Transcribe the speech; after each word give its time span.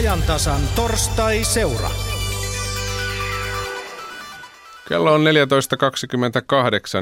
ajantasan 0.00 0.60
torstai-seura. 0.76 1.90
Kello 4.88 5.12
on 5.12 5.24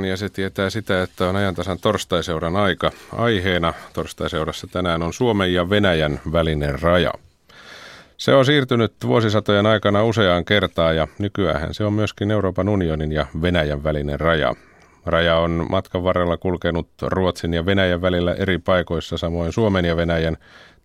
14.28 0.01 0.05
ja 0.05 0.17
se 0.17 0.29
tietää 0.29 0.71
sitä, 0.71 1.03
että 1.03 1.29
on 1.29 1.37
ajantasan 1.37 1.79
torstaiseuran 1.79 2.57
aika. 2.57 2.91
Aiheena 3.17 3.75
torstaiseurassa 3.93 4.67
tänään 4.67 5.03
on 5.03 5.13
Suomen 5.13 5.55
ja 5.55 5.71
Venäjän 5.71 6.21
välinen 6.33 6.81
raja. 6.83 7.13
Se 8.17 8.35
on 8.35 8.45
siirtynyt 8.45 8.93
vuosisatojen 9.07 9.67
aikana 9.67 10.05
useaan 10.05 10.45
kertaan 10.45 10.97
ja 10.97 11.09
nykyään 11.19 11.75
se 11.75 11.85
on 11.85 11.93
myöskin 11.93 12.31
Euroopan 12.31 12.69
unionin 12.69 13.13
ja 13.13 13.27
Venäjän 13.43 13.85
välinen 13.85 14.21
raja. 14.21 14.55
Raja 15.07 15.37
on 15.37 15.67
matkan 15.71 16.05
varrella 16.05 16.37
kulkenut 16.37 16.89
Ruotsin 17.03 17.55
ja 17.55 17.67
Venäjän 17.67 18.03
välillä 18.03 18.35
eri 18.35 18.59
paikoissa, 18.59 19.19
samoin 19.19 19.53
Suomen 19.53 19.85
ja 19.85 19.97
Venäjän 19.97 20.37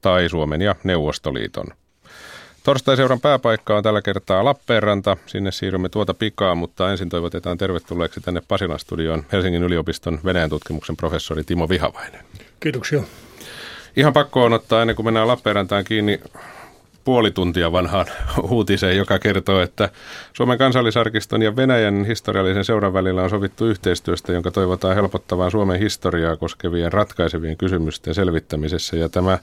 tai 0.01 0.29
Suomen 0.29 0.61
ja 0.61 0.75
Neuvostoliiton. 0.83 1.67
Torstaiseuran 2.63 3.21
pääpaikka 3.21 3.77
on 3.77 3.83
tällä 3.83 4.01
kertaa 4.01 4.45
Lappeenranta. 4.45 5.17
Sinne 5.25 5.51
siirrymme 5.51 5.89
tuota 5.89 6.13
pikaa, 6.13 6.55
mutta 6.55 6.91
ensin 6.91 7.09
toivotetaan 7.09 7.57
tervetulleeksi 7.57 8.21
tänne 8.21 8.41
Pasilan 8.47 8.79
studioon 8.79 9.25
Helsingin 9.31 9.63
yliopiston 9.63 10.19
Venäjän 10.25 10.49
tutkimuksen 10.49 10.97
professori 10.97 11.43
Timo 11.43 11.69
Vihavainen. 11.69 12.21
Kiitoksia. 12.59 13.03
Ihan 13.95 14.13
pakko 14.13 14.43
on 14.43 14.53
ottaa 14.53 14.81
ennen 14.81 14.95
kuin 14.95 15.05
mennään 15.05 15.27
Lappeenrantaan 15.27 15.83
kiinni 15.83 16.21
puoli 17.03 17.31
tuntia 17.31 17.71
vanhaan 17.71 18.05
uutiseen, 18.49 18.97
joka 18.97 19.19
kertoo, 19.19 19.61
että 19.61 19.89
Suomen 20.33 20.57
kansallisarkiston 20.57 21.41
ja 21.41 21.55
Venäjän 21.55 22.05
historiallisen 22.05 22.65
seuran 22.65 22.93
välillä 22.93 23.23
on 23.23 23.29
sovittu 23.29 23.65
yhteistyöstä, 23.65 24.31
jonka 24.31 24.51
toivotaan 24.51 24.95
helpottavan 24.95 25.51
Suomen 25.51 25.79
historiaa 25.79 26.37
koskevien 26.37 26.93
ratkaisevien 26.93 27.57
kysymysten 27.57 28.15
selvittämisessä. 28.15 28.97
Ja 28.97 29.09
tämä 29.09 29.39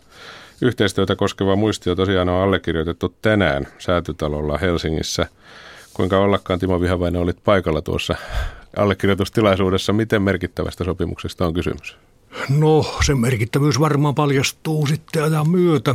yhteistyötä 0.63 1.17
koskeva 1.17 1.57
muistio 1.57 1.95
tosiaan 1.95 2.29
on 2.29 2.43
allekirjoitettu 2.43 3.15
tänään 3.23 3.67
Säätytalolla 3.79 4.59
Helsingissä. 4.59 5.27
Kuinka 5.95 6.19
ollakaan 6.19 6.59
Timo 6.59 6.81
Vihavainen 6.81 7.21
olit 7.21 7.45
paikalla 7.45 7.83
tuossa 7.83 8.15
allekirjoitustilaisuudessa. 8.77 9.93
Miten 9.93 10.23
merkittävästä 10.23 10.85
sopimuksesta 10.85 11.47
on 11.47 11.55
kysymys? 11.55 11.97
No, 12.49 12.95
sen 13.07 13.19
merkittävyys 13.19 13.81
varmaan 13.81 14.15
paljastuu 14.15 14.87
sitten 14.87 15.25
ajan 15.25 15.51
myötä 15.51 15.95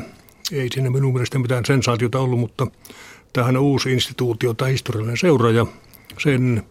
ei 0.52 0.70
siinä 0.74 0.90
minun 0.90 1.14
mielestä 1.14 1.40
mitään 1.40 1.66
sensaatiota 1.66 2.20
ollut, 2.20 2.40
mutta 2.40 2.68
tähän 3.34 3.58
uusi 3.58 3.94
instituutio 3.94 4.54
tai 4.54 4.72
historiallinen 4.72 5.18
seura 5.18 5.52
ja 5.52 5.66
sen 6.20 6.64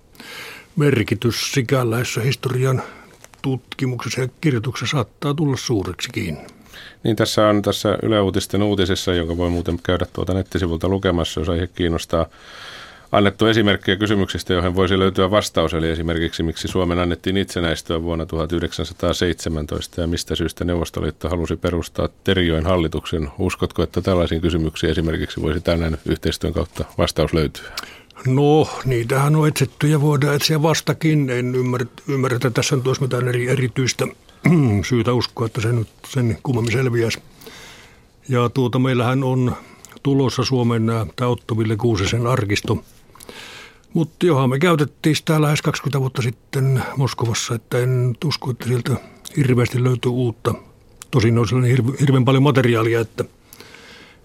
merkitys 0.76 1.52
sikäläisessä 1.52 2.20
historian 2.20 2.82
tutkimuksessa 3.42 4.20
ja 4.20 4.28
kirjoituksessa 4.40 4.96
saattaa 4.96 5.34
tulla 5.34 5.56
suureksikin. 5.56 6.38
Niin 7.04 7.16
tässä 7.16 7.48
on 7.48 7.62
tässä 7.62 7.98
Yle 8.02 8.20
Uutisten 8.20 8.62
uutisessa, 8.62 9.14
jonka 9.14 9.36
voi 9.36 9.50
muuten 9.50 9.78
käydä 9.82 10.06
tuota 10.12 10.34
nettisivulta 10.34 10.88
lukemassa, 10.88 11.40
jos 11.40 11.48
aihe 11.48 11.66
kiinnostaa 11.66 12.26
annettu 13.12 13.46
esimerkkejä 13.46 13.96
kysymyksistä, 13.96 14.52
joihin 14.52 14.74
voisi 14.74 14.98
löytyä 14.98 15.30
vastaus. 15.30 15.74
Eli 15.74 15.88
esimerkiksi 15.88 16.42
miksi 16.42 16.68
Suomen 16.68 16.98
annettiin 16.98 17.36
itsenäistöä 17.36 18.02
vuonna 18.02 18.26
1917 18.26 20.00
ja 20.00 20.06
mistä 20.06 20.34
syystä 20.34 20.64
Neuvostoliitto 20.64 21.28
halusi 21.28 21.56
perustaa 21.56 22.08
Terijoen 22.24 22.66
hallituksen. 22.66 23.28
Uskotko, 23.38 23.82
että 23.82 24.00
tällaisiin 24.00 24.40
kysymyksiin 24.40 24.90
esimerkiksi 24.90 25.42
voisi 25.42 25.60
tällainen 25.60 25.98
yhteistyön 26.06 26.52
kautta 26.52 26.84
vastaus 26.98 27.32
löytyä? 27.32 27.72
No, 28.26 28.68
niitähän 28.84 29.36
on 29.36 29.48
etsitty 29.48 29.88
ja 29.88 30.00
voidaan 30.00 30.36
etsiä 30.36 30.62
vastakin. 30.62 31.30
En 31.30 31.54
ymmärrä, 31.54 31.86
ymmärrä 32.08 32.36
että 32.36 32.50
tässä 32.50 32.74
on 32.74 32.82
olisi 32.86 33.02
mitään 33.02 33.28
eri, 33.28 33.48
erityistä 33.48 34.06
syytä 34.88 35.12
uskoa, 35.12 35.46
että 35.46 35.60
se 35.60 35.72
nyt 35.72 35.88
sen 36.08 36.38
kummemmin 36.42 36.72
selviäisi. 36.72 37.22
Ja 38.28 38.48
tuota, 38.48 38.78
meillähän 38.78 39.24
on 39.24 39.56
tulossa 40.02 40.44
Suomen 40.44 40.86
tämä 41.16 41.28
Otto 41.28 41.58
Ville 41.58 41.76
Kuusisen 41.76 42.26
arkisto– 42.26 42.78
mutta 43.94 44.26
johan 44.26 44.50
me 44.50 44.58
käytettiin 44.58 45.16
sitä 45.16 45.42
lähes 45.42 45.62
20 45.62 46.00
vuotta 46.00 46.22
sitten 46.22 46.82
Moskovassa, 46.96 47.54
että 47.54 47.78
en 47.78 48.16
usko, 48.24 48.50
että 48.50 48.66
sieltä 48.66 48.96
hirveästi 49.36 49.84
löytyy 49.84 50.12
uutta. 50.12 50.54
Tosin 51.10 51.38
on 51.38 51.48
sellainen 51.48 51.70
hirve, 51.70 51.92
hirveän 52.00 52.24
paljon 52.24 52.42
materiaalia, 52.42 53.00
että, 53.00 53.24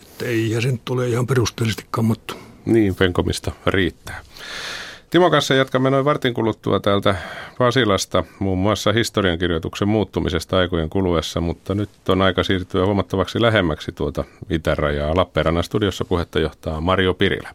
että 0.02 0.26
ei 0.26 0.62
sen 0.62 0.80
tule 0.86 1.10
ihan 1.10 1.28
perusteellisesti 1.28 1.86
kammattu. 1.92 2.34
Niin, 2.66 2.96
penkomista 2.96 3.52
riittää. 3.66 4.24
Timo 5.10 5.30
kanssa 5.30 5.54
jatkamme 5.54 5.90
noin 5.90 6.06
vartin 6.06 6.34
kuluttua 6.34 6.80
täältä 6.80 7.16
Vasilasta, 7.60 8.24
muun 8.40 8.58
muassa 8.58 8.92
historiankirjoituksen 8.92 9.88
muuttumisesta 9.88 10.58
aikojen 10.58 10.90
kuluessa, 10.90 11.42
mutta 11.42 11.76
nyt 11.76 11.90
on 12.10 12.22
aika 12.22 12.44
siirtyä 12.44 12.86
huomattavaksi 12.86 13.42
lähemmäksi 13.42 13.92
tuota 13.92 14.24
itärajaa. 14.50 15.16
Lappeenrannan 15.16 15.64
studiossa 15.64 16.06
puhetta 16.06 16.40
johtaa 16.40 16.82
Mario 16.82 17.14
Pirilä. 17.14 17.50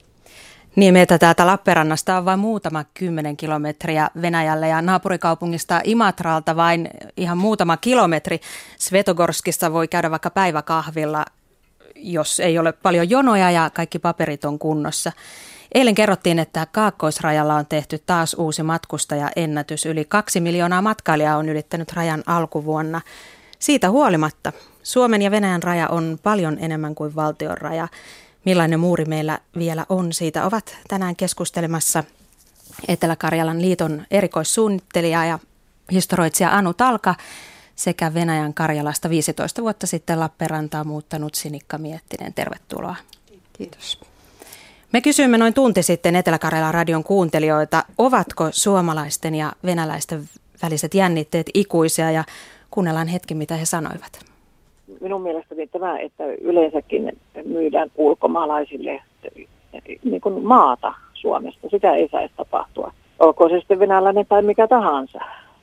Niin, 0.76 0.94
meitä 0.94 1.19
täältä 1.19 1.47
Lappeenrannasta 1.47 2.19
on 2.19 2.25
vain 2.25 2.38
muutama 2.38 2.84
kymmenen 2.94 3.37
kilometriä 3.37 4.10
Venäjälle 4.22 4.69
ja 4.69 4.82
naapurikaupungista 4.82 5.81
Imatralta 5.84 6.56
vain 6.56 6.91
ihan 7.16 7.38
muutama 7.38 7.76
kilometri. 7.76 8.41
Svetogorskissa 8.78 9.72
voi 9.72 9.88
käydä 9.88 10.10
vaikka 10.10 10.31
päiväkahvilla, 10.31 11.25
jos 11.94 12.41
ei 12.41 12.59
ole 12.59 12.72
paljon 12.72 13.10
jonoja 13.10 13.50
ja 13.50 13.71
kaikki 13.71 13.98
paperit 13.98 14.44
on 14.44 14.59
kunnossa. 14.59 15.12
Eilen 15.75 15.95
kerrottiin, 15.95 16.39
että 16.39 16.67
Kaakkoisrajalla 16.73 17.55
on 17.55 17.67
tehty 17.67 17.99
taas 18.07 18.35
uusi 18.35 18.62
matkustajaennätys. 18.62 19.87
Yli 19.87 20.05
kaksi 20.05 20.41
miljoonaa 20.41 20.83
matkailijaa 20.83 21.37
on 21.37 21.49
ylittänyt 21.49 21.93
rajan 21.93 22.23
alkuvuonna. 22.27 23.01
Siitä 23.59 23.91
huolimatta 23.91 24.53
Suomen 24.83 25.23
ja 25.23 25.31
Venäjän 25.31 25.63
raja 25.63 25.89
on 25.89 26.19
paljon 26.23 26.59
enemmän 26.61 26.95
kuin 26.95 27.15
valtion 27.15 27.59
raja 27.59 27.89
millainen 28.45 28.81
muuri 28.81 29.05
meillä 29.05 29.39
vielä 29.59 29.87
on. 29.89 30.13
Siitä 30.13 30.47
ovat 30.47 30.77
tänään 30.89 31.17
keskustelemassa 31.17 32.05
Etelä-Karjalan 32.89 33.63
liiton 33.63 34.07
erikoissuunnittelija 34.11 35.25
ja 35.25 35.39
historioitsija 35.93 36.57
Anu 36.57 36.75
Talka 36.75 37.15
sekä 37.77 38.15
Venäjän 38.15 38.55
Karjalasta 38.55 39.11
15 39.11 39.63
vuotta 39.63 39.87
sitten 39.87 40.21
Lappeenrantaa 40.21 40.84
muuttanut 40.84 41.34
Sinikka 41.34 41.79
Miettinen. 41.79 42.34
Tervetuloa. 42.34 42.97
Kiitos. 43.53 44.14
Me 44.94 45.00
kysyimme 45.00 45.38
noin 45.38 45.55
tunti 45.55 45.82
sitten 45.82 46.16
Etelä-Karjalan 46.16 46.75
radion 46.75 47.05
kuuntelijoita, 47.05 47.82
ovatko 47.99 48.44
suomalaisten 48.50 49.34
ja 49.34 49.53
venäläisten 49.65 50.21
väliset 50.62 50.94
jännitteet 50.94 51.47
ikuisia 51.55 52.10
ja 52.10 52.25
kuunnellaan 52.71 53.09
hetki, 53.09 53.34
mitä 53.34 53.56
he 53.56 53.65
sanoivat 53.65 54.25
minun 55.00 55.22
mielestäni 55.22 55.66
tämä, 55.66 55.99
että 55.99 56.25
yleensäkin 56.27 57.12
myydään 57.44 57.91
ulkomaalaisille 57.97 59.03
niin 60.04 60.21
kuin 60.21 60.47
maata 60.47 60.94
Suomesta, 61.15 61.69
sitä 61.69 61.94
ei 61.94 62.09
saisi 62.09 62.34
tapahtua. 62.37 62.93
Olkoon 63.19 63.50
se 63.50 63.59
sitten 63.59 63.78
venäläinen 63.78 64.27
tai 64.27 64.43
mikä 64.43 64.69
tahansa. 64.69 65.19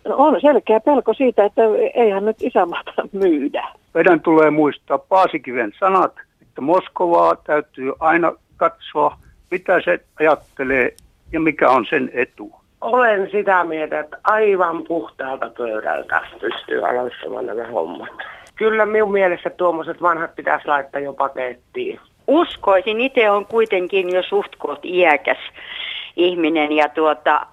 No 0.07 0.15
on 0.17 0.41
selkeä 0.41 0.79
pelko 0.79 1.13
siitä, 1.13 1.45
että 1.45 1.61
eihän 1.93 2.25
nyt 2.25 2.37
isämaata 2.39 2.93
myydä. 3.11 3.67
Meidän 3.93 4.19
tulee 4.19 4.49
muistaa 4.49 4.97
Paasikiven 4.97 5.71
sanat, 5.79 6.13
että 6.41 6.61
Moskovaa 6.61 7.35
täytyy 7.35 7.93
aina 7.99 8.33
katsoa, 8.61 9.17
mitä 9.51 9.81
se 9.81 9.99
ajattelee 10.19 10.93
ja 11.31 11.39
mikä 11.39 11.69
on 11.69 11.85
sen 11.89 12.11
etu. 12.13 12.51
Olen 12.81 13.29
sitä 13.31 13.63
mieltä, 13.63 13.99
että 13.99 14.17
aivan 14.23 14.83
puhtaalta 14.83 15.49
pöydältä 15.57 16.21
pystyy 16.41 16.89
aloittamaan 16.89 17.45
nämä 17.45 17.67
hommat 17.67 18.09
kyllä 18.61 18.85
minun 18.85 19.11
mielestä 19.11 19.49
tuommoiset 19.49 20.01
vanhat 20.01 20.35
pitäisi 20.35 20.67
laittaa 20.67 21.01
jo 21.01 21.13
pakettiin. 21.13 21.99
Uskoisin, 22.27 23.01
itse 23.01 23.29
on 23.29 23.45
kuitenkin 23.45 24.09
jo 24.09 24.23
suht 24.23 24.51
iäkäs 24.83 25.37
ihminen 26.15 26.71
ja 26.71 26.89
tuota, 26.89 27.45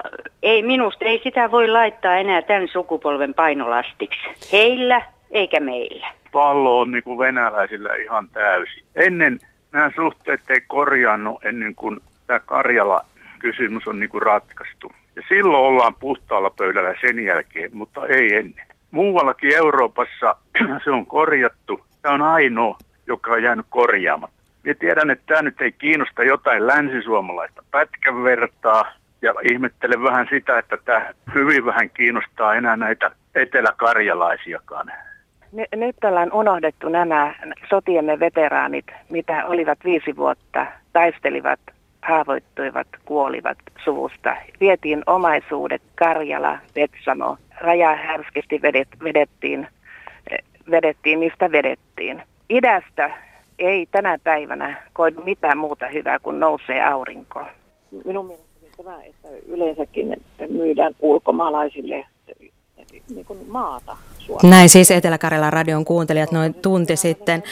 ei 0.43 0.63
minusta, 0.63 1.05
ei 1.05 1.21
sitä 1.25 1.51
voi 1.51 1.69
laittaa 1.69 2.17
enää 2.17 2.43
tämän 2.43 2.69
sukupolven 2.69 3.35
painolastiksi. 3.35 4.21
Heillä 4.53 5.03
eikä 5.31 5.61
meillä. 5.61 6.07
Pallo 6.33 6.81
on 6.81 6.91
niin 6.91 7.03
kuin 7.03 7.19
venäläisillä 7.19 7.95
ihan 7.95 8.29
täysin. 8.33 8.85
Ennen 8.97 9.39
nämä 9.73 9.91
suhteet 9.97 10.41
ei 10.49 10.61
korjannut 10.61 11.44
ennen 11.44 11.75
kuin 11.75 12.00
tämä 12.26 12.41
Karjala 12.41 13.05
kysymys 13.38 13.87
on 13.87 14.00
niin 14.00 14.11
kuin 14.11 14.23
ratkaistu. 14.23 14.93
Ja 15.17 15.23
silloin 15.29 15.65
ollaan 15.65 15.94
puhtaalla 15.94 16.50
pöydällä 16.50 16.94
sen 17.00 17.25
jälkeen, 17.25 17.70
mutta 17.73 18.06
ei 18.06 18.37
ennen. 18.37 18.67
Muuallakin 18.91 19.56
Euroopassa 19.56 20.37
se 20.85 20.91
on 20.91 21.06
korjattu. 21.06 21.87
Tämä 22.03 22.15
on 22.15 22.23
ainoa, 22.23 22.79
joka 23.06 23.32
on 23.32 23.43
jäänyt 23.43 23.67
korjaamatta. 23.70 24.38
Minä 24.65 24.75
tiedän, 24.75 25.11
että 25.11 25.25
tämä 25.26 25.43
nyt 25.43 25.61
ei 25.61 25.73
kiinnosta 25.73 26.25
jotain 26.25 26.67
länsisuomalaista 26.67 27.62
pätkän 27.70 28.25
vertaa. 28.25 28.93
Ja 29.23 29.35
ihmettelen 29.53 30.03
vähän 30.03 30.26
sitä, 30.31 30.59
että 30.59 30.76
tämä 30.85 31.06
hyvin 31.35 31.65
vähän 31.65 31.91
kiinnostaa 31.91 32.55
enää 32.55 32.76
näitä 32.76 33.11
eteläkarjalaisiakaan. 33.35 34.93
Nyt 35.53 36.05
ollaan 36.05 36.33
unohdettu 36.33 36.89
nämä 36.89 37.35
sotiemme 37.71 38.21
veteraanit, 38.21 38.85
mitä 39.11 39.47
olivat 39.47 39.79
viisi 39.85 40.17
vuotta, 40.17 40.67
taistelivat, 40.93 41.61
haavoittuivat, 42.03 42.87
kuolivat 43.05 43.59
suvusta. 43.85 44.37
Vietiin 44.61 45.03
omaisuudet, 45.06 45.83
Karjala, 45.95 46.59
Vetsamo, 46.77 47.37
raja 47.61 47.97
härskisti 47.97 48.62
vedet, 48.62 48.89
vedettiin, 49.05 49.69
vedettiin, 50.71 51.19
mistä 51.19 51.53
vedettiin. 51.53 52.23
Idästä 52.51 53.11
ei 53.59 53.87
tänä 53.87 54.19
päivänä 54.25 54.83
koidu 54.93 55.23
mitään 55.25 55.59
muuta 55.59 55.87
hyvää 55.89 56.19
kuin 56.19 56.41
nousee 56.41 56.85
aurinko. 56.85 57.44
Minun 58.05 58.27
mielestäni 58.27 58.71
tämä, 58.77 59.03
että 59.03 59.29
yleensäkin 59.47 60.17
myydään 60.51 60.94
ulkomaalaisille 61.01 62.06
niin 63.15 63.25
kuin 63.25 63.39
maata 63.49 63.97
Suomessa. 64.29 64.49
Näin 64.49 64.69
siis 64.69 64.91
Etelä-Karjalan 64.91 65.53
radion 65.53 65.85
kuuntelijat 65.85 66.33
noin 66.33 66.55
tunti 66.55 66.97
sitten. 66.97 67.43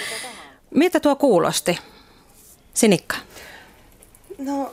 Mitä 0.70 1.00
tuo 1.00 1.17
kuulosti? 1.17 1.78
Sinikka. 2.75 3.17
No 4.38 4.73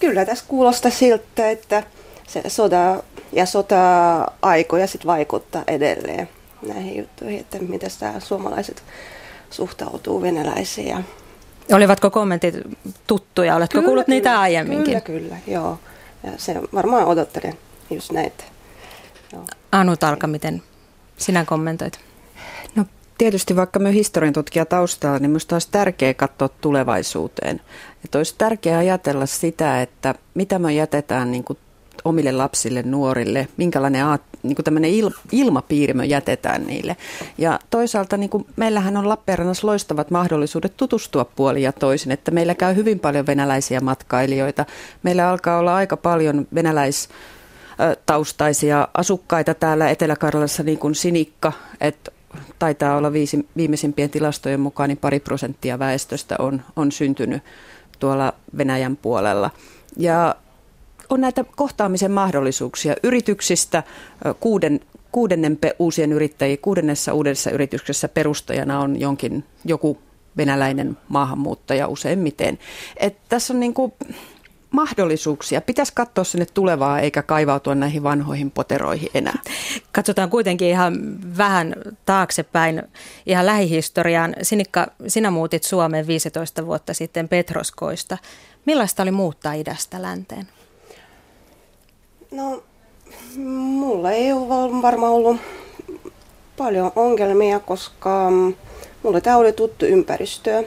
kyllä 0.00 0.24
tässä 0.24 0.44
kuulostaa 0.48 0.90
siltä, 0.90 1.50
että 1.50 1.82
se 2.26 2.42
soda 2.48 3.02
ja 3.32 3.46
sota-aikoja 3.46 4.86
sitten 4.86 5.06
vaikuttaa 5.06 5.64
edelleen 5.66 6.28
näihin 6.66 6.98
juttuihin, 6.98 7.40
että 7.40 7.58
miten 7.58 7.90
tämä 8.00 8.20
suomalaiset 8.20 8.82
suhtautuu 9.50 10.22
venäläisiin. 10.22 11.04
Olivatko 11.72 12.10
kommentit 12.10 12.54
tuttuja? 13.06 13.56
Oletko 13.56 13.72
kyllä, 13.72 13.86
kuullut 13.86 14.06
kyllä, 14.06 14.16
niitä 14.16 14.40
aiemminkin? 14.40 15.02
Kyllä, 15.02 15.20
kyllä, 15.20 15.36
joo. 15.46 15.78
Ja 16.24 16.32
se 16.36 16.54
varmaan 16.74 17.04
odottelen 17.04 17.58
just 17.90 18.12
näitä. 18.12 18.44
Joo. 19.32 19.44
Anu 19.72 19.96
Talka, 19.96 20.26
miten 20.26 20.62
sinä 21.20 21.44
kommentoit? 21.44 22.00
No 22.74 22.84
tietysti 23.18 23.56
vaikka 23.56 23.78
me 23.78 23.92
historian 23.92 24.32
tutkija 24.32 24.64
taustalla, 24.64 25.18
niin 25.18 25.30
minusta 25.30 25.54
olisi 25.54 25.68
tärkeää 25.70 26.14
katsoa 26.14 26.48
tulevaisuuteen. 26.48 27.60
Että 28.04 28.18
olisi 28.18 28.34
tärkeää 28.38 28.78
ajatella 28.78 29.26
sitä, 29.26 29.82
että 29.82 30.14
mitä 30.34 30.58
me 30.58 30.72
jätetään 30.72 31.30
niin 31.30 31.44
kuin 31.44 31.58
omille 32.04 32.32
lapsille, 32.32 32.82
nuorille, 32.82 33.48
minkälainen 33.56 34.04
niin 34.42 34.56
kuin 34.56 34.84
il, 34.84 35.10
ilmapiiri 35.32 35.94
me 35.94 36.06
jätetään 36.06 36.66
niille. 36.66 36.96
Ja 37.38 37.58
toisaalta 37.70 38.16
niin 38.16 38.30
kuin 38.30 38.46
meillähän 38.56 38.96
on 38.96 39.08
Lappeenrannassa 39.08 39.66
loistavat 39.66 40.10
mahdollisuudet 40.10 40.76
tutustua 40.76 41.24
puolin 41.24 41.62
ja 41.62 41.72
toisin, 41.72 42.12
että 42.12 42.30
meillä 42.30 42.54
käy 42.54 42.76
hyvin 42.76 42.98
paljon 42.98 43.26
venäläisiä 43.26 43.80
matkailijoita. 43.80 44.66
Meillä 45.02 45.30
alkaa 45.30 45.58
olla 45.58 45.76
aika 45.76 45.96
paljon 45.96 46.46
venäläis 46.54 47.08
taustaisia 48.06 48.88
asukkaita 48.94 49.54
täällä 49.54 49.90
Etelä-Karjalassa, 49.90 50.62
niin 50.62 50.78
kuin 50.78 50.94
Sinikka, 50.94 51.52
että 51.80 52.10
taitaa 52.58 52.96
olla 52.96 53.12
viisi, 53.12 53.48
viimeisimpien 53.56 54.10
tilastojen 54.10 54.60
mukaan, 54.60 54.88
niin 54.88 54.98
pari 54.98 55.20
prosenttia 55.20 55.78
väestöstä 55.78 56.36
on, 56.38 56.62
on 56.76 56.92
syntynyt 56.92 57.42
tuolla 57.98 58.32
Venäjän 58.56 58.96
puolella. 58.96 59.50
Ja 59.96 60.34
on 61.10 61.20
näitä 61.20 61.44
kohtaamisen 61.56 62.10
mahdollisuuksia 62.10 62.94
yrityksistä. 63.02 63.82
Kuuden, 64.40 64.80
kuudennen 65.12 65.58
uusien 65.78 66.12
yrittäjien, 66.12 66.58
kuudennessa 66.58 67.14
uudessa 67.14 67.50
yrityksessä 67.50 68.08
perustajana 68.08 68.80
on 68.80 69.00
jonkin, 69.00 69.44
joku 69.64 69.98
venäläinen 70.36 70.96
maahanmuuttaja 71.08 71.88
useimmiten. 71.88 72.58
Et 72.96 73.16
tässä 73.28 73.54
on 73.54 73.60
niin 73.60 73.74
kuin 73.74 73.92
mahdollisuuksia. 74.70 75.60
Pitäisi 75.60 75.92
katsoa 75.94 76.24
sinne 76.24 76.46
tulevaa 76.46 77.00
eikä 77.00 77.22
kaivautua 77.22 77.74
näihin 77.74 78.02
vanhoihin 78.02 78.50
poteroihin 78.50 79.10
enää. 79.14 79.38
Katsotaan 79.92 80.30
kuitenkin 80.30 80.68
ihan 80.68 80.94
vähän 81.38 81.74
taaksepäin, 82.06 82.82
ihan 83.26 83.46
lähihistoriaan. 83.46 84.34
Sinikka, 84.42 84.86
sinä 85.06 85.30
muutit 85.30 85.62
Suomeen 85.62 86.06
15 86.06 86.66
vuotta 86.66 86.94
sitten 86.94 87.28
Petroskoista. 87.28 88.18
Millaista 88.66 89.02
oli 89.02 89.10
muuttaa 89.10 89.52
idästä 89.52 90.02
länteen? 90.02 90.48
No, 92.30 92.62
mulla 93.36 94.10
ei 94.10 94.32
ole 94.32 94.82
varmaan 94.82 95.12
ollut 95.12 95.36
paljon 96.56 96.92
ongelmia, 96.96 97.60
koska 97.60 98.30
mulle 99.02 99.20
tämä 99.20 99.36
oli 99.36 99.52
tuttu 99.52 99.86
ympäristö. 99.86 100.64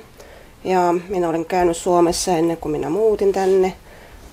Ja 0.63 0.93
minä 1.09 1.29
olen 1.29 1.45
käynyt 1.45 1.77
Suomessa 1.77 2.31
ennen 2.31 2.57
kuin 2.57 2.71
minä 2.71 2.89
muutin 2.89 3.31
tänne 3.31 3.73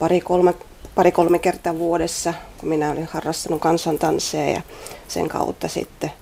pari-kolme 0.00 0.54
pari 0.94 1.12
kolme 1.12 1.38
kertaa 1.38 1.78
vuodessa, 1.78 2.34
kun 2.58 2.68
minä 2.68 2.90
olin 2.90 3.08
harrastanut 3.12 3.60
kansantansseja 3.60 4.50
ja 4.50 4.62
sen 5.08 5.28
kautta 5.28 5.68
sitten. 5.68 6.12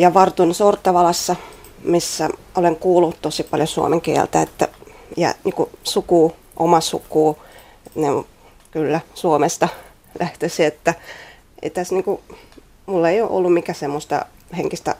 ja 0.00 0.14
vartun 0.14 0.54
Sortavalassa, 0.54 1.36
missä 1.84 2.28
olen 2.54 2.76
kuullut 2.76 3.18
tosi 3.22 3.42
paljon 3.42 3.68
suomen 3.68 4.00
kieltä, 4.00 4.42
että 4.42 4.68
ja 5.16 5.34
niin 5.44 5.54
kuin 5.54 5.70
suku, 5.84 6.32
oma 6.56 6.80
suku, 6.80 7.38
ne 7.94 8.10
on 8.10 8.26
kyllä 8.70 9.00
Suomesta 9.14 9.68
lähtöisi, 10.20 10.64
että, 10.64 10.94
että 11.62 11.80
tässä 11.80 11.94
niin 11.94 12.04
kuin, 12.04 12.20
mulla 12.86 13.10
ei 13.10 13.22
ole 13.22 13.30
ollut 13.30 13.54
mikä 13.54 13.72
semmoista 13.72 14.26
henkistä 14.56 14.94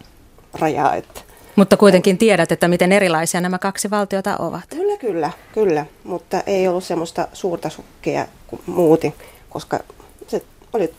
rajaa. 0.54 0.94
Että, 0.94 1.20
mutta 1.56 1.76
kuitenkin 1.76 2.18
tiedät, 2.18 2.52
että 2.52 2.68
miten 2.68 2.92
erilaisia 2.92 3.40
nämä 3.40 3.58
kaksi 3.58 3.90
valtiota 3.90 4.36
ovat. 4.36 4.64
Kyllä, 4.70 4.96
kyllä, 4.96 5.30
kyllä. 5.54 5.86
Mutta 6.04 6.42
ei 6.46 6.68
ollut 6.68 6.84
semmoista 6.84 7.28
suurta 7.32 7.70
sukkia 7.70 8.26
kuin 8.46 8.62
muutin, 8.66 9.14
koska 9.50 9.80
se 10.26 10.42
oli, 10.72 10.94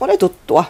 oli 0.00 0.18
tuttua. 0.18 0.64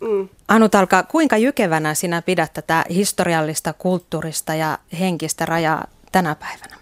Mm. 0.00 0.28
Anu 0.48 0.68
Talka, 0.68 1.02
kuinka 1.02 1.36
jykevänä 1.36 1.94
sinä 1.94 2.22
pidät 2.22 2.52
tätä 2.52 2.84
historiallista, 2.90 3.72
kulttuurista 3.72 4.54
ja 4.54 4.78
henkistä 5.00 5.46
rajaa 5.46 5.86
tänä 6.12 6.34
päivänä? 6.34 6.80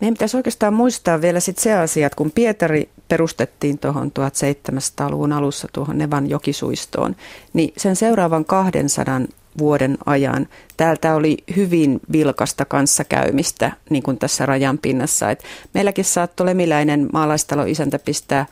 Meidän 0.00 0.14
pitäisi 0.14 0.36
oikeastaan 0.36 0.74
muistaa 0.74 1.20
vielä 1.20 1.40
sit 1.40 1.58
se 1.58 1.74
asia, 1.74 2.06
että 2.06 2.16
kun 2.16 2.30
Pietari 2.30 2.88
perustettiin 3.08 3.78
tuohon 3.78 4.12
1700-luvun 4.18 5.32
alussa 5.32 5.68
tuohon 5.72 5.98
Nevan 5.98 6.30
jokisuistoon, 6.30 7.16
niin 7.52 7.72
sen 7.76 7.96
seuraavan 7.96 8.44
200 8.44 9.20
vuoden 9.58 9.98
ajan 10.06 10.48
täältä 10.76 11.14
oli 11.14 11.36
hyvin 11.56 12.00
vilkasta 12.12 12.64
kanssakäymistä, 12.64 13.72
niin 13.90 14.02
kuin 14.02 14.18
tässä 14.18 14.46
rajan 14.46 14.78
pinnassa. 14.78 15.30
Et 15.30 15.44
meilläkin 15.74 16.04
saattoi 16.04 16.46
lemiläinen 16.46 17.08
maalaistalo 17.12 17.64
isäntä 17.64 17.98
pistää 17.98 18.46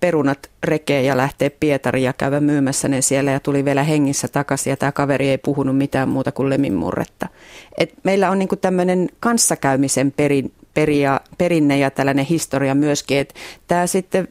perunat 0.00 0.50
rekeen 0.64 1.04
ja 1.04 1.16
lähteä 1.16 1.50
Pietariin 1.50 2.04
ja 2.04 2.12
käydä 2.12 2.40
myymässä 2.40 2.88
ne 2.88 3.00
siellä 3.00 3.30
ja 3.30 3.40
tuli 3.40 3.64
vielä 3.64 3.82
hengissä 3.82 4.28
takaisin 4.28 4.70
ja 4.70 4.76
tämä 4.76 4.92
kaveri 4.92 5.28
ei 5.28 5.38
puhunut 5.38 5.76
mitään 5.76 6.08
muuta 6.08 6.32
kuin 6.32 6.50
leminmurretta. 6.50 7.28
Et 7.78 7.92
meillä 8.02 8.30
on 8.30 8.38
niinku 8.38 8.56
tämmöinen 8.56 9.08
kanssakäymisen 9.20 10.12
perin, 10.12 10.52
peria, 10.74 11.20
perinne 11.38 11.78
ja 11.78 11.90
tällainen 11.90 12.24
historia 12.24 12.74
myöskin, 12.74 13.18
että 13.18 13.34
tämä 13.66 13.86
sitten 13.86 14.28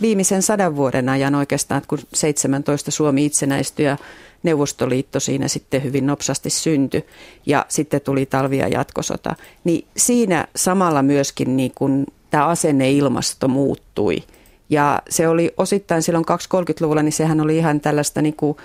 viimeisen 0.00 0.42
sadan 0.42 0.76
vuoden 0.76 1.08
ajan 1.08 1.34
oikeastaan, 1.34 1.82
kun 1.88 1.98
17 2.14 2.90
Suomi 2.90 3.24
itsenäistyi 3.24 3.86
ja 3.86 3.96
Neuvostoliitto 4.42 5.20
siinä 5.20 5.48
sitten 5.48 5.84
hyvin 5.84 6.06
nopsasti 6.06 6.50
syntyi 6.50 7.06
ja 7.46 7.66
sitten 7.68 8.00
tuli 8.00 8.26
talvi- 8.26 8.58
ja 8.58 8.68
jatkosota, 8.68 9.34
niin 9.64 9.86
siinä 9.96 10.46
samalla 10.56 11.02
myöskin 11.02 11.56
niin 11.56 11.72
kuin 11.74 12.06
tämä 12.30 12.46
asenneilmasto 12.46 13.48
muuttui. 13.48 14.22
Ja 14.70 15.02
se 15.10 15.28
oli 15.28 15.54
osittain 15.56 16.02
silloin 16.02 16.24
230-luvulla, 16.24 17.02
niin 17.02 17.12
sehän 17.12 17.40
oli 17.40 17.56
ihan 17.56 17.80
tällaista 17.80 18.22
niin 18.22 18.36
kuin 18.36 18.56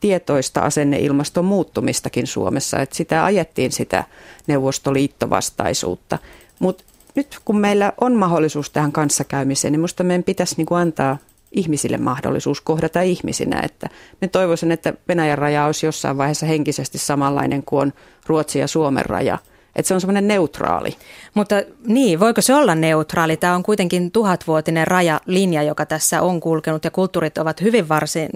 tietoista 0.00 0.60
asenneilmaston 0.60 1.44
muuttumistakin 1.44 2.26
Suomessa, 2.26 2.78
että 2.78 2.96
sitä 2.96 3.24
ajettiin 3.24 3.72
sitä 3.72 4.04
neuvostoliittovastaisuutta. 4.46 6.18
Mutta 6.58 6.84
nyt 7.14 7.38
kun 7.44 7.58
meillä 7.58 7.92
on 8.00 8.16
mahdollisuus 8.16 8.70
tähän 8.70 8.92
kanssakäymiseen, 8.92 9.72
niin 9.72 9.80
minusta 9.80 10.04
meidän 10.04 10.24
pitäisi 10.24 10.54
niin 10.56 10.66
kuin 10.66 10.80
antaa 10.80 11.18
ihmisille 11.52 11.98
mahdollisuus 11.98 12.60
kohdata 12.60 13.00
ihmisinä. 13.00 13.60
Että 13.60 13.88
me 14.20 14.28
toivoisin, 14.28 14.72
että 14.72 14.94
Venäjän 15.08 15.38
raja 15.38 15.66
olisi 15.66 15.86
jossain 15.86 16.18
vaiheessa 16.18 16.46
henkisesti 16.46 16.98
samanlainen 16.98 17.62
kuin 17.62 17.82
on 17.82 17.92
Ruotsin 18.26 18.60
ja 18.60 18.66
Suomen 18.66 19.06
raja. 19.06 19.38
Että 19.76 19.88
se 19.88 19.94
on 19.94 20.00
semmoinen 20.00 20.28
neutraali. 20.28 20.96
Mutta 21.34 21.54
niin, 21.86 22.20
voiko 22.20 22.40
se 22.40 22.54
olla 22.54 22.74
neutraali? 22.74 23.36
Tämä 23.36 23.54
on 23.54 23.62
kuitenkin 23.62 24.10
tuhatvuotinen 24.10 24.86
rajalinja, 24.86 25.62
joka 25.62 25.86
tässä 25.86 26.22
on 26.22 26.40
kulkenut 26.40 26.84
ja 26.84 26.90
kulttuurit 26.90 27.38
ovat 27.38 27.60
hyvin 27.60 27.88
varsin 27.88 28.28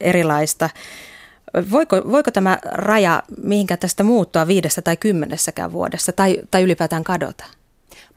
erilaista. 0.00 0.70
Voiko, 1.70 1.96
voiko 2.10 2.30
tämä 2.30 2.58
raja 2.64 3.22
mihinkä 3.42 3.76
tästä 3.76 4.02
muuttua 4.02 4.46
viidestä 4.46 4.82
tai 4.82 4.96
kymmenessäkään 4.96 5.72
vuodessa 5.72 6.12
tai, 6.12 6.36
tai 6.50 6.62
ylipäätään 6.62 7.04
kadota? 7.04 7.44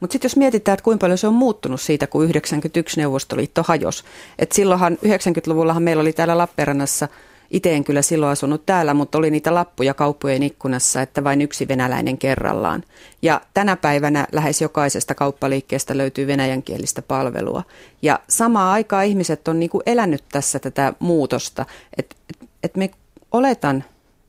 Mutta 0.00 0.12
sitten 0.12 0.28
jos 0.28 0.36
mietitään, 0.36 0.74
että 0.74 0.84
kuinka 0.84 1.00
paljon 1.04 1.18
se 1.18 1.26
on 1.26 1.34
muuttunut 1.34 1.80
siitä, 1.80 2.06
kun 2.06 2.24
91 2.24 3.00
Neuvostoliitto 3.00 3.64
hajosi. 3.66 4.04
Että 4.38 4.54
silloinhan 4.54 4.98
90-luvullahan 5.06 5.82
meillä 5.82 6.00
oli 6.00 6.12
täällä 6.12 6.38
Lappeenrannassa, 6.38 7.08
itse 7.50 7.72
en 7.72 7.84
kyllä 7.84 8.02
silloin 8.02 8.32
asunut 8.32 8.66
täällä, 8.66 8.94
mutta 8.94 9.18
oli 9.18 9.30
niitä 9.30 9.54
lappuja 9.54 9.94
kauppojen 9.94 10.42
ikkunassa, 10.42 11.02
että 11.02 11.24
vain 11.24 11.40
yksi 11.40 11.68
venäläinen 11.68 12.18
kerrallaan. 12.18 12.84
Ja 13.22 13.40
tänä 13.54 13.76
päivänä 13.76 14.26
lähes 14.32 14.60
jokaisesta 14.60 15.14
kauppaliikkeestä 15.14 15.96
löytyy 15.96 16.26
venäjänkielistä 16.26 17.02
palvelua. 17.02 17.62
Ja 18.02 18.20
samaan 18.28 18.72
aikaan 18.72 19.06
ihmiset 19.06 19.48
on 19.48 19.60
niinku 19.60 19.82
elänyt 19.86 20.24
tässä 20.32 20.58
tätä 20.58 20.92
muutosta. 20.98 21.66
Että 21.98 22.16
et, 22.30 22.48
et 22.62 22.76
me 22.76 22.90
oletan, 23.32 23.84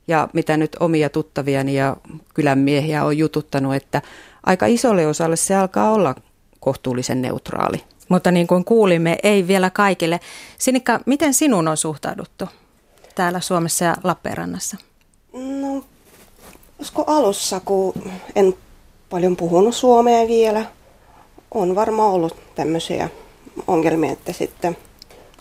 ja 0.08 0.28
mitä 0.32 0.56
nyt 0.56 0.76
omia 0.80 1.10
tuttaviani 1.10 1.74
ja 1.74 1.96
kylän 2.34 2.58
miehiä 2.58 3.04
on 3.04 3.18
jututtanut, 3.18 3.74
että 3.74 4.02
aika 4.46 4.66
isolle 4.66 5.06
osalle 5.06 5.36
se 5.36 5.54
alkaa 5.54 5.92
olla 5.92 6.14
kohtuullisen 6.60 7.22
neutraali. 7.22 7.84
Mutta 8.08 8.30
niin 8.30 8.46
kuin 8.46 8.64
kuulimme, 8.64 9.18
ei 9.22 9.46
vielä 9.46 9.70
kaikille. 9.70 10.20
Sinikka, 10.58 11.00
miten 11.06 11.34
sinun 11.34 11.68
on 11.68 11.76
suhtauduttu 11.76 12.48
täällä 13.14 13.40
Suomessa 13.40 13.84
ja 13.84 13.96
Lappeenrannassa? 14.04 14.76
No, 15.32 15.84
Josko 16.78 17.04
alussa, 17.06 17.60
kun 17.64 17.94
en 18.36 18.54
paljon 19.10 19.36
puhunut 19.36 19.74
suomea 19.74 20.28
vielä, 20.28 20.64
on 21.50 21.74
varmaan 21.74 22.10
ollut 22.12 22.36
tämmöisiä 22.54 23.08
ongelmia, 23.66 24.12
että 24.12 24.32
sitten 24.32 24.76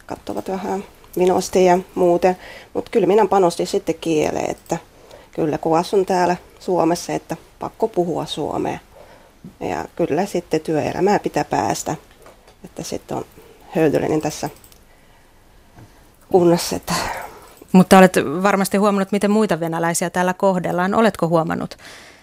katsovat 0.06 0.50
vähän 0.50 0.84
minusta 1.16 1.60
ja 1.60 1.80
muuten. 1.96 2.38
Mutta 2.74 2.92
kyllä 2.92 3.08
minä 3.08 3.28
panostin 3.28 3.68
sitten 3.68 3.96
kieleen, 4.02 4.52
että 4.52 4.78
kyllä 5.32 5.58
kun 5.58 5.78
asun 5.78 6.06
täällä 6.06 6.36
Suomessa, 6.60 7.14
että 7.14 7.38
pakko 7.60 7.88
puhua 7.88 8.26
suomea. 8.26 8.80
Ja 9.60 9.86
kyllä 9.96 10.26
sitten 10.26 10.62
työelämää 10.62 11.20
pitää 11.20 11.44
päästä, 11.44 11.96
että 12.66 12.84
sitten 12.84 13.18
on 13.18 13.26
hyödyllinen 13.76 14.22
tässä 14.22 14.50
kunnassa. 16.32 16.76
Että 16.76 16.94
Mutta 17.72 17.98
olet 17.98 18.16
varmasti 18.44 18.78
huomannut, 18.78 19.12
miten 19.12 19.32
muita 19.32 19.60
venäläisiä 19.60 20.10
täällä 20.10 20.34
kohdellaan. 20.34 20.94
Oletko 20.94 21.28
huomannut 21.28 21.78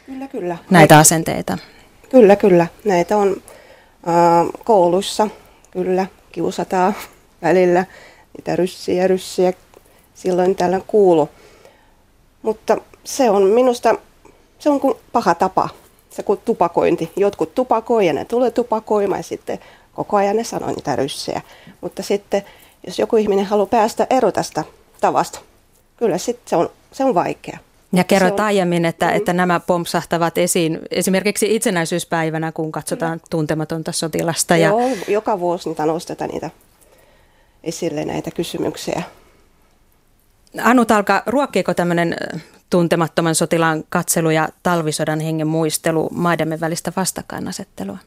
kyllä, 0.07 0.29
kyllä. 0.29 0.57
näitä 0.71 0.99
asenteita? 0.99 1.59
Kyllä, 2.11 2.37
kyllä. 2.37 2.67
Näitä 2.85 3.17
on 3.17 3.37
äh, 4.09 4.47
kouluissa, 4.65 5.29
kyllä, 5.71 6.07
kiusataan 6.33 6.95
välillä. 7.43 7.85
Niitä 8.37 8.57
ryssiä, 8.57 9.09
ryssiä 9.09 9.53
silloin 10.15 10.57
täällä 10.57 10.81
kuulu. 10.87 11.29
Mutta 12.43 12.77
se 13.05 13.31
on 13.31 13.43
minusta, 13.43 13.95
se 14.59 14.71
on 14.71 14.81
kuin 14.81 14.95
paha 15.13 15.35
tapa, 15.35 15.69
se 16.19 16.23
kuin 16.23 16.41
tupakointi. 16.45 17.11
Jotkut 17.17 17.55
tupakoi 17.55 18.07
ja 18.07 18.13
ne 18.13 18.25
tulee 18.25 18.51
tupakoimaan 18.51 19.19
ja 19.19 19.23
sitten 19.23 19.59
koko 19.95 20.17
ajan 20.17 20.37
ne 20.37 20.45
sanoo 20.45 20.69
niitä 20.69 20.97
ryssiä. 20.97 21.41
Mutta 21.81 22.03
sitten, 22.03 22.43
jos 22.87 22.99
joku 22.99 23.17
ihminen 23.17 23.45
haluaa 23.45 23.67
päästä 23.67 24.07
ero 24.11 24.33
tästä 24.33 24.65
tavasta, 25.01 25.41
kyllä 25.97 26.19
sitten 26.19 26.49
se 26.49 26.57
on, 26.57 26.71
se 26.93 27.05
on 27.05 27.15
vaikea. 27.15 27.59
Ja 27.93 28.05
kerroit 28.05 28.41
aiemmin, 28.41 28.85
että, 28.85 29.07
Mm. 29.07 29.17
että 29.17 29.33
nämä 29.33 29.61
pompsahtavat 29.61 30.39
esiin 30.39 30.79
esimerkiksi 30.91 31.55
itsenäisyyspäivänä, 31.55 32.53
kun 32.53 32.73
katsotaan 32.73 33.21
tuntematonta 33.31 33.93
sotilasta. 33.93 34.57
Ja 34.57 34.69
Joo, 34.69 34.89
joka 35.09 35.41
vuosi 35.41 35.69
niitä 35.69 35.87
nostetaan 35.87 36.31
niitä 36.31 36.51
esille 37.65 38.05
näitä 38.05 38.31
kysymyksiä. 38.31 39.03
Anu 40.63 40.85
Talka, 40.85 41.23
ruokkiiko 41.27 41.75
tämmöinen 41.75 42.17
tuntemattoman 42.71 43.35
sotilaan 43.35 43.85
katselu 43.89 44.31
ja 44.31 44.49
talvisodan 44.63 45.21
hengen 45.21 45.47
muistelu 45.47 46.09
maidemme 46.13 46.61
välistä 46.61 46.93
vastakkainasettelua? 46.97 47.99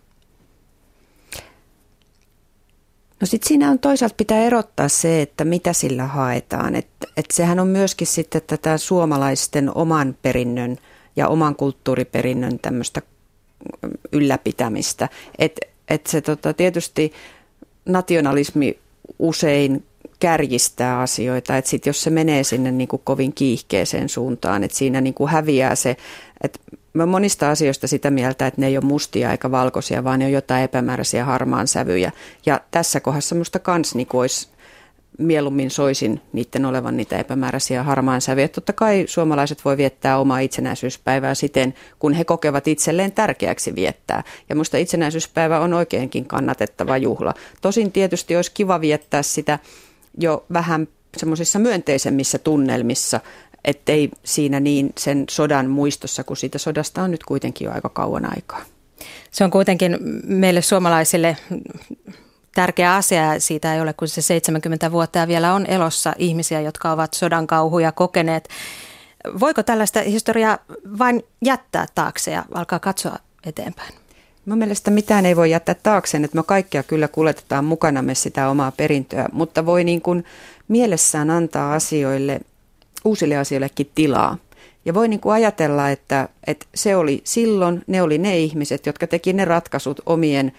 No 3.22 3.28
sitten 3.28 3.48
siinä 3.48 3.70
on 3.70 3.80
toisaalta 3.80 4.16
pitää 4.16 4.40
erottaa 4.40 4.90
se, 4.90 5.22
että 5.22 5.46
mitä 5.46 5.74
sillä 5.74 6.08
haetaan. 6.08 6.76
Että 6.76 7.08
et 7.18 7.26
sehän 7.32 7.60
on 7.60 7.68
myöskin 7.68 8.08
sitten 8.08 8.42
tätä 8.48 8.78
suomalaisten 8.78 9.78
oman 9.78 10.18
perinnön 10.22 10.78
ja 11.16 11.28
oman 11.28 11.56
kulttuuriperinnön 11.56 12.60
tämmöistä 12.60 13.02
ylläpitämistä. 14.12 15.10
Että 15.38 15.68
et 15.88 16.08
se 16.08 16.22
tota, 16.22 16.54
tietysti 16.54 17.14
nationalismi 17.86 18.80
usein 19.20 19.86
kärjistää 20.22 21.00
asioita, 21.00 21.58
että 21.58 21.70
sit 21.70 21.86
jos 21.86 22.04
se 22.04 22.10
menee 22.10 22.44
sinne 22.44 22.72
niin 22.72 22.88
kuin 22.88 23.02
kovin 23.04 23.34
kiihkeeseen 23.34 24.10
suuntaan, 24.10 24.64
että 24.64 24.78
siinä 24.78 25.02
niin 25.02 25.14
kuin 25.14 25.30
häviää 25.30 25.76
se, 25.76 25.98
että 26.44 26.60
mä 26.94 27.06
monista 27.06 27.50
asioista 27.50 27.88
sitä 27.88 28.12
mieltä, 28.12 28.48
että 28.48 28.62
ne 28.62 28.68
ei 28.68 28.78
ole 28.78 28.86
mustia 28.86 29.32
eikä 29.32 29.52
valkoisia, 29.52 30.04
vaan 30.04 30.20
ne 30.20 30.26
on 30.26 30.32
jotain 30.32 30.64
epämääräisiä 30.64 31.26
harmaan 31.26 31.68
sävyjä. 31.68 32.12
Ja 32.46 32.62
tässä 32.72 33.00
kohdassa 33.00 33.36
musta 33.36 33.60
kans 33.60 33.96
niin 33.96 34.08
olisi 34.14 34.48
mieluummin 35.18 35.72
soisin 35.72 36.22
niiden 36.34 36.66
olevan 36.66 36.98
niitä 36.98 37.18
epämääräisiä 37.18 37.84
harmaan 37.84 38.22
sävyjä. 38.22 38.48
Totta 38.48 38.74
kai 38.74 39.06
suomalaiset 39.08 39.66
voi 39.66 39.78
viettää 39.78 40.20
omaa 40.20 40.40
itsenäisyyspäivää 40.40 41.36
siten, 41.36 41.74
kun 42.00 42.14
he 42.14 42.24
kokevat 42.24 42.68
itselleen 42.68 43.12
tärkeäksi 43.12 43.76
viettää. 43.76 44.24
Ja 44.50 44.56
musta 44.56 44.78
itsenäisyyspäivä 44.78 45.60
on 45.60 45.74
oikeinkin 45.74 46.26
kannatettava 46.26 46.98
juhla. 46.98 47.34
Tosin 47.62 47.92
tietysti 47.92 48.36
olisi 48.36 48.52
kiva 48.54 48.82
viettää 48.82 49.24
sitä 49.24 49.60
jo 50.20 50.46
vähän 50.54 50.88
semmoisissa 51.18 51.60
myönteisemmissä 51.60 52.38
tunnelmissa, 52.38 53.20
ettei 53.66 54.10
siinä 54.24 54.60
niin 54.60 54.94
sen 54.98 55.26
sodan 55.30 55.70
muistossa, 55.70 56.24
kun 56.24 56.38
siitä 56.38 56.58
sodasta 56.58 57.04
on 57.04 57.12
nyt 57.12 57.24
kuitenkin 57.24 57.66
jo 57.66 57.72
aika 57.72 57.90
kauan 57.90 58.34
aikaa. 58.36 58.62
Se 59.32 59.44
on 59.44 59.52
kuitenkin 59.52 59.98
meille 60.24 60.62
suomalaisille 60.62 61.38
tärkeä 62.56 62.96
asia. 62.96 63.40
Siitä 63.40 63.76
ei 63.76 63.82
ole 63.82 63.94
kuin 63.94 64.10
se 64.10 64.22
70 64.22 64.92
vuotta 64.92 65.20
ja 65.20 65.28
vielä 65.28 65.54
on 65.54 65.66
elossa 65.66 66.14
ihmisiä, 66.18 66.62
jotka 66.62 66.92
ovat 66.92 67.14
sodan 67.14 67.48
kauhuja 67.48 67.92
kokeneet. 67.92 68.50
Voiko 69.40 69.64
tällaista 69.64 70.02
historiaa 70.02 70.58
vain 71.00 71.24
jättää 71.46 71.86
taakse 71.96 72.32
ja 72.32 72.46
alkaa 72.54 72.80
katsoa 72.80 73.18
eteenpäin? 73.44 74.01
Mun 74.46 74.58
mielestä 74.58 74.92
mitään 74.92 75.26
ei 75.26 75.36
voi 75.36 75.52
jättää 75.52 75.76
taakseen, 75.84 76.26
että 76.26 76.38
me 76.38 76.44
kaikkia 76.44 76.84
kyllä 76.84 77.08
kuljetetaan 77.08 77.66
mukanamme 77.66 78.16
sitä 78.16 78.50
omaa 78.50 78.72
perintöä, 78.72 79.30
mutta 79.32 79.66
voi 79.66 79.84
niin 79.84 80.02
kuin 80.02 80.26
mielessään 80.68 81.30
antaa 81.30 81.74
asioille, 81.74 82.40
uusille 83.06 83.38
asioillekin 83.38 83.92
tilaa. 83.96 84.38
Ja 84.86 84.94
voi 84.94 85.08
niin 85.08 85.20
kuin 85.20 85.34
ajatella, 85.34 85.90
että, 85.90 86.30
että 86.48 86.66
se 86.76 86.96
oli 86.96 87.22
silloin, 87.24 87.84
ne 87.88 88.02
oli 88.02 88.18
ne 88.18 88.38
ihmiset, 88.38 88.86
jotka 88.86 89.08
teki 89.08 89.34
ne 89.34 89.46
ratkaisut 89.46 90.02
omien, 90.06 90.52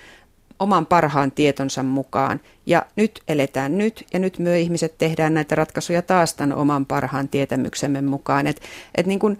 oman 0.58 0.86
parhaan 0.86 1.30
tietonsa 1.32 1.82
mukaan. 1.82 2.40
Ja 2.66 2.86
nyt 2.96 3.22
eletään 3.28 3.78
nyt, 3.78 4.04
ja 4.12 4.18
nyt 4.18 4.38
me 4.38 4.60
ihmiset 4.60 4.98
tehdään 4.98 5.34
näitä 5.34 5.54
ratkaisuja 5.54 6.02
taas 6.02 6.34
tämän 6.34 6.56
oman 6.56 6.86
parhaan 6.86 7.28
tietämyksemme 7.28 8.02
mukaan. 8.02 8.46
Että 8.46 8.62
et 8.94 9.06
niin 9.06 9.18
kuin 9.18 9.38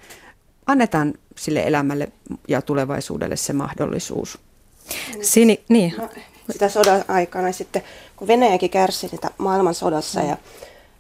annetaan 0.67 1.15
sille 1.39 1.63
elämälle 1.67 2.09
ja 2.49 2.63
tulevaisuudelle 2.63 3.37
se 3.37 3.53
mahdollisuus. 3.53 4.39
Sini, 5.23 5.65
niin. 5.69 5.95
No, 5.99 6.09
sitä 6.51 6.69
sodan 6.69 7.05
aikana 7.09 7.53
sitten, 7.53 7.83
kun 8.17 8.29
Venäjäkin 8.29 8.71
kärsi 8.71 9.07
niitä 9.13 9.31
maailmansodassa 9.39 10.21
ja 10.21 10.37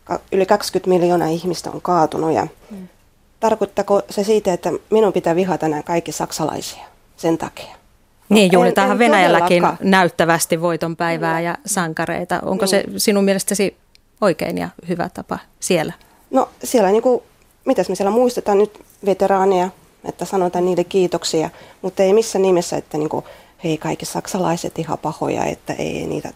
ka- 0.04 0.20
yli 0.32 0.46
20 0.46 0.88
miljoonaa 0.88 1.28
ihmistä 1.28 1.70
on 1.70 1.80
kaatunut 1.82 2.32
ja 2.32 2.46
tarkoittaako 3.40 4.02
se 4.10 4.24
siitä, 4.24 4.52
että 4.52 4.70
minun 4.90 5.12
pitää 5.12 5.36
vihata 5.36 5.68
nämä 5.68 5.82
kaikki 5.82 6.12
saksalaisia 6.12 6.84
sen 7.16 7.38
takia? 7.38 7.74
Niin, 8.28 8.44
en- 8.46 8.52
juhlitaanhan 8.52 8.94
en 8.94 8.98
Venäjälläkin 8.98 9.48
todellakaan. 9.62 9.90
näyttävästi 9.90 10.60
voiton 10.60 10.96
päivää 10.96 11.40
ja 11.40 11.56
sankareita. 11.66 12.40
Onko 12.44 12.66
se 12.66 12.84
sinun 12.96 13.24
mielestäsi 13.24 13.76
oikein 14.20 14.58
ja 14.58 14.68
hyvä 14.88 15.08
tapa 15.14 15.38
siellä? 15.60 15.92
No 16.30 16.48
siellä 16.64 16.90
niinku, 16.90 17.22
mitäs 17.64 17.88
me 17.88 17.94
siellä 17.94 18.10
muistetaan 18.10 18.58
nyt 18.58 18.80
veteraaneja, 19.06 19.68
että 20.04 20.24
sanotaan 20.24 20.64
niille 20.64 20.84
kiitoksia, 20.84 21.50
mutta 21.82 22.02
ei 22.02 22.12
missään 22.12 22.42
nimessä, 22.42 22.76
että 22.76 22.98
niinku, 22.98 23.24
hei 23.64 23.78
kaikki 23.78 24.06
saksalaiset 24.06 24.78
ihan 24.78 24.98
pahoja, 24.98 25.44
että 25.44 25.72
ei 25.72 26.06
niitä 26.06 26.32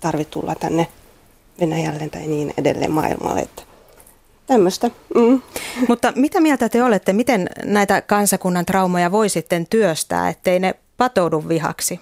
tarvitse 0.00 0.30
tulla 0.30 0.54
tänne 0.54 0.86
Venäjälle 1.60 2.08
tai 2.08 2.26
niin 2.26 2.54
edelleen 2.58 2.90
maailmalle. 2.90 3.40
Että 3.40 3.62
tämmöistä. 4.46 4.90
Mm. 5.14 5.42
Mutta 5.88 6.12
mitä 6.16 6.40
mieltä 6.40 6.68
te 6.68 6.82
olette, 6.82 7.12
miten 7.12 7.48
näitä 7.64 8.02
kansakunnan 8.02 8.66
traumoja 8.66 9.12
voi 9.12 9.28
sitten 9.28 9.66
työstää, 9.66 10.28
ettei 10.28 10.60
ne 10.60 10.74
patoudu 10.96 11.44
vihaksi? 11.48 12.00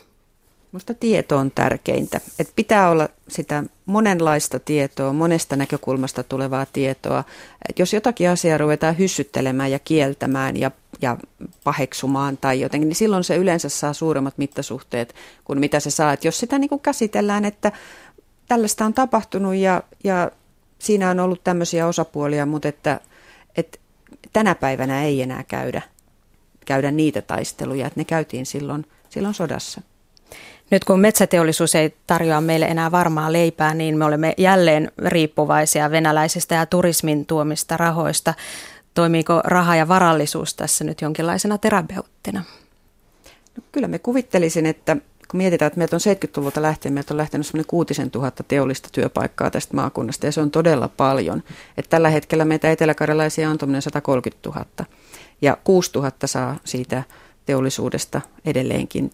Minusta 0.73 0.95
tieto 0.95 1.37
on 1.37 1.51
tärkeintä. 1.51 2.21
Et 2.39 2.53
pitää 2.57 2.91
olla 2.91 3.09
sitä 3.29 3.65
monenlaista 3.91 4.59
tietoa, 4.59 5.13
monesta 5.13 5.57
näkökulmasta 5.57 6.23
tulevaa 6.23 6.67
tietoa. 6.67 7.25
Et 7.69 7.79
jos 7.79 7.93
jotakin 7.93 8.31
asiaa 8.31 8.59
ruvetaan 8.59 8.99
hyssyttelemään 8.99 9.71
ja 9.71 9.79
kieltämään 9.79 10.57
ja, 10.57 10.71
ja 11.03 11.17
paheksumaan 11.65 12.37
tai 12.37 12.61
jotenkin, 12.61 12.89
niin 12.89 12.97
silloin 12.97 13.25
se 13.25 13.37
yleensä 13.37 13.69
saa 13.69 13.93
suuremmat 13.93 14.39
mittasuhteet 14.39 15.15
kuin 15.45 15.61
mitä 15.61 15.81
se 15.81 15.91
saa. 15.91 16.13
Et 16.13 16.25
jos 16.25 16.39
sitä 16.39 16.59
niin 16.59 16.69
kuin 16.69 16.81
käsitellään, 16.81 17.45
että 17.45 17.73
tällaista 18.49 18.85
on 18.85 18.95
tapahtunut 18.95 19.55
ja, 19.55 19.83
ja 20.05 20.31
siinä 20.79 21.11
on 21.11 21.21
ollut 21.21 21.45
tämmöisiä 21.45 21.87
osapuolia, 21.87 22.47
mutta 22.47 22.69
että, 22.69 23.01
että 23.57 23.79
tänä 24.33 24.55
päivänä 24.55 25.05
ei 25.05 25.23
enää 25.23 25.45
käydä, 25.45 25.83
käydä 26.67 26.91
niitä 26.91 27.23
taisteluja, 27.23 27.87
että 27.87 28.01
ne 28.01 28.05
käytiin 28.05 28.47
silloin, 28.47 28.87
silloin 29.09 29.35
sodassa. 29.35 29.81
Nyt 30.71 30.85
kun 30.85 31.01
metsäteollisuus 31.01 31.75
ei 31.75 31.95
tarjoa 32.07 32.41
meille 32.41 32.67
enää 32.67 32.91
varmaa 32.91 33.33
leipää, 33.33 33.75
niin 33.75 33.99
me 33.99 34.05
olemme 34.05 34.35
jälleen 34.39 34.93
riippuvaisia 35.07 35.91
venäläisistä 35.91 36.55
ja 36.55 36.67
turismin 36.67 37.27
tuomista 37.27 37.77
rahoista. 37.77 38.35
Toimiiko 38.95 39.41
raha 39.45 39.77
ja 39.77 39.89
varallisuus 39.89 40.55
tässä 40.55 40.85
nyt 40.85 41.01
jonkinlaisena 41.01 41.59
terapeuttina? 41.59 42.45
No, 43.57 43.63
kyllä 43.73 43.89
me 43.89 43.99
kuvittelisin, 43.99 44.67
että 44.67 44.97
kun 45.31 45.39
mietitään, 45.39 45.67
että 45.67 45.79
meiltä 45.79 45.97
on 45.97 46.01
70-luvulta 46.01 46.63
lähtien, 46.63 46.95
meiltä 46.95 47.15
on 47.15 47.19
lähtenyt 47.19 47.47
semmoinen 47.47 47.67
6000 47.67 48.43
teollista 48.43 48.89
työpaikkaa 48.93 49.51
tästä 49.51 49.77
maakunnasta 49.77 50.27
ja 50.27 50.33
se 50.33 50.41
on 50.41 50.51
todella 50.51 50.89
paljon. 50.89 51.43
Että 51.77 51.91
tällä 51.91 52.09
hetkellä 52.09 52.45
meitä 52.45 52.71
eteläkarjalaisia 52.71 53.51
on 53.51 53.59
tuommoinen 53.59 53.83
130 53.83 54.49
000 54.49 54.67
ja 55.43 55.57
6000 55.65 56.27
saa 56.27 56.57
siitä 56.65 57.03
teollisuudesta 57.47 58.21
edelleenkin 58.45 59.13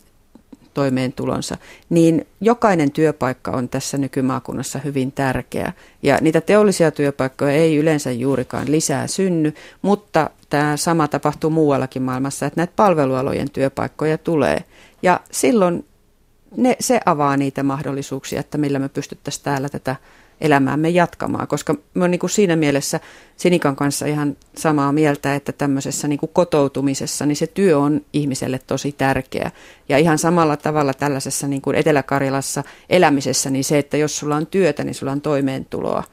toimeentulonsa, 0.76 1.56
niin 1.90 2.26
jokainen 2.40 2.90
työpaikka 2.92 3.50
on 3.50 3.68
tässä 3.68 3.98
nykymaakunnassa 3.98 4.78
hyvin 4.78 5.12
tärkeä. 5.12 5.72
Ja 6.02 6.18
niitä 6.20 6.40
teollisia 6.40 6.90
työpaikkoja 6.90 7.52
ei 7.52 7.76
yleensä 7.76 8.12
juurikaan 8.12 8.70
lisää 8.70 9.06
synny, 9.06 9.54
mutta 9.82 10.30
tämä 10.50 10.76
sama 10.76 11.08
tapahtuu 11.08 11.50
muuallakin 11.50 12.02
maailmassa, 12.02 12.46
että 12.46 12.60
näitä 12.60 12.72
palvelualojen 12.76 13.50
työpaikkoja 13.50 14.18
tulee. 14.18 14.64
Ja 15.02 15.20
silloin 15.30 15.84
ne, 16.56 16.76
se 16.80 17.00
avaa 17.06 17.36
niitä 17.36 17.62
mahdollisuuksia, 17.62 18.40
että 18.40 18.58
millä 18.58 18.78
me 18.78 18.88
pystyttäisiin 18.88 19.44
täällä 19.44 19.68
tätä 19.68 19.96
elämäämme 20.40 20.88
jatkamaan, 20.88 21.48
koska 21.48 21.74
mä 21.94 22.04
oon 22.04 22.10
niin 22.10 22.18
kuin 22.18 22.30
siinä 22.30 22.56
mielessä 22.56 23.00
Sinikan 23.36 23.76
kanssa 23.76 24.06
ihan 24.06 24.36
samaa 24.56 24.92
mieltä, 24.92 25.34
että 25.34 25.52
tämmöisessä 25.52 26.08
niin 26.08 26.18
kuin 26.18 26.30
kotoutumisessa 26.32 27.26
niin 27.26 27.36
se 27.36 27.46
työ 27.46 27.78
on 27.78 28.00
ihmiselle 28.12 28.60
tosi 28.66 28.92
tärkeä. 28.92 29.50
Ja 29.88 29.98
ihan 29.98 30.18
samalla 30.18 30.56
tavalla 30.56 30.94
tällaisessa 30.94 31.48
niin 31.48 31.62
kuin 31.62 31.76
Etelä-Karjalassa 31.76 32.64
elämisessä, 32.90 33.50
niin 33.50 33.64
se, 33.64 33.78
että 33.78 33.96
jos 33.96 34.18
sulla 34.18 34.36
on 34.36 34.46
työtä, 34.46 34.84
niin 34.84 34.94
sulla 34.94 35.12
on 35.12 35.20
toimeentuloa. 35.20 36.04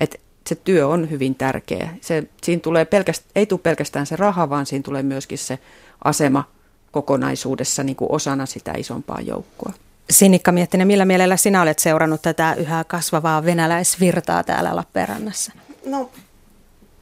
Et 0.00 0.20
se 0.46 0.54
työ 0.54 0.88
on 0.88 1.10
hyvin 1.10 1.34
tärkeä. 1.34 1.90
Se, 2.00 2.24
siinä 2.42 2.60
tulee 2.60 2.84
pelkästään, 2.84 3.30
ei 3.36 3.46
tule 3.46 3.60
pelkästään 3.62 4.06
se 4.06 4.16
raha, 4.16 4.50
vaan 4.50 4.66
siinä 4.66 4.82
tulee 4.82 5.02
myöskin 5.02 5.38
se 5.38 5.58
asema 6.04 6.44
kokonaisuudessa 6.92 7.82
niin 7.82 7.96
kuin 7.96 8.12
osana 8.12 8.46
sitä 8.46 8.72
isompaa 8.76 9.20
joukkoa. 9.20 9.72
Sinikka 10.10 10.52
Miettinen, 10.52 10.86
millä 10.86 11.04
mielellä 11.04 11.36
sinä 11.36 11.62
olet 11.62 11.78
seurannut 11.78 12.22
tätä 12.22 12.54
yhä 12.54 12.84
kasvavaa 12.84 13.44
venäläisvirtaa 13.44 14.44
täällä 14.44 14.76
Lappeenrannassa? 14.76 15.52
No 15.86 16.10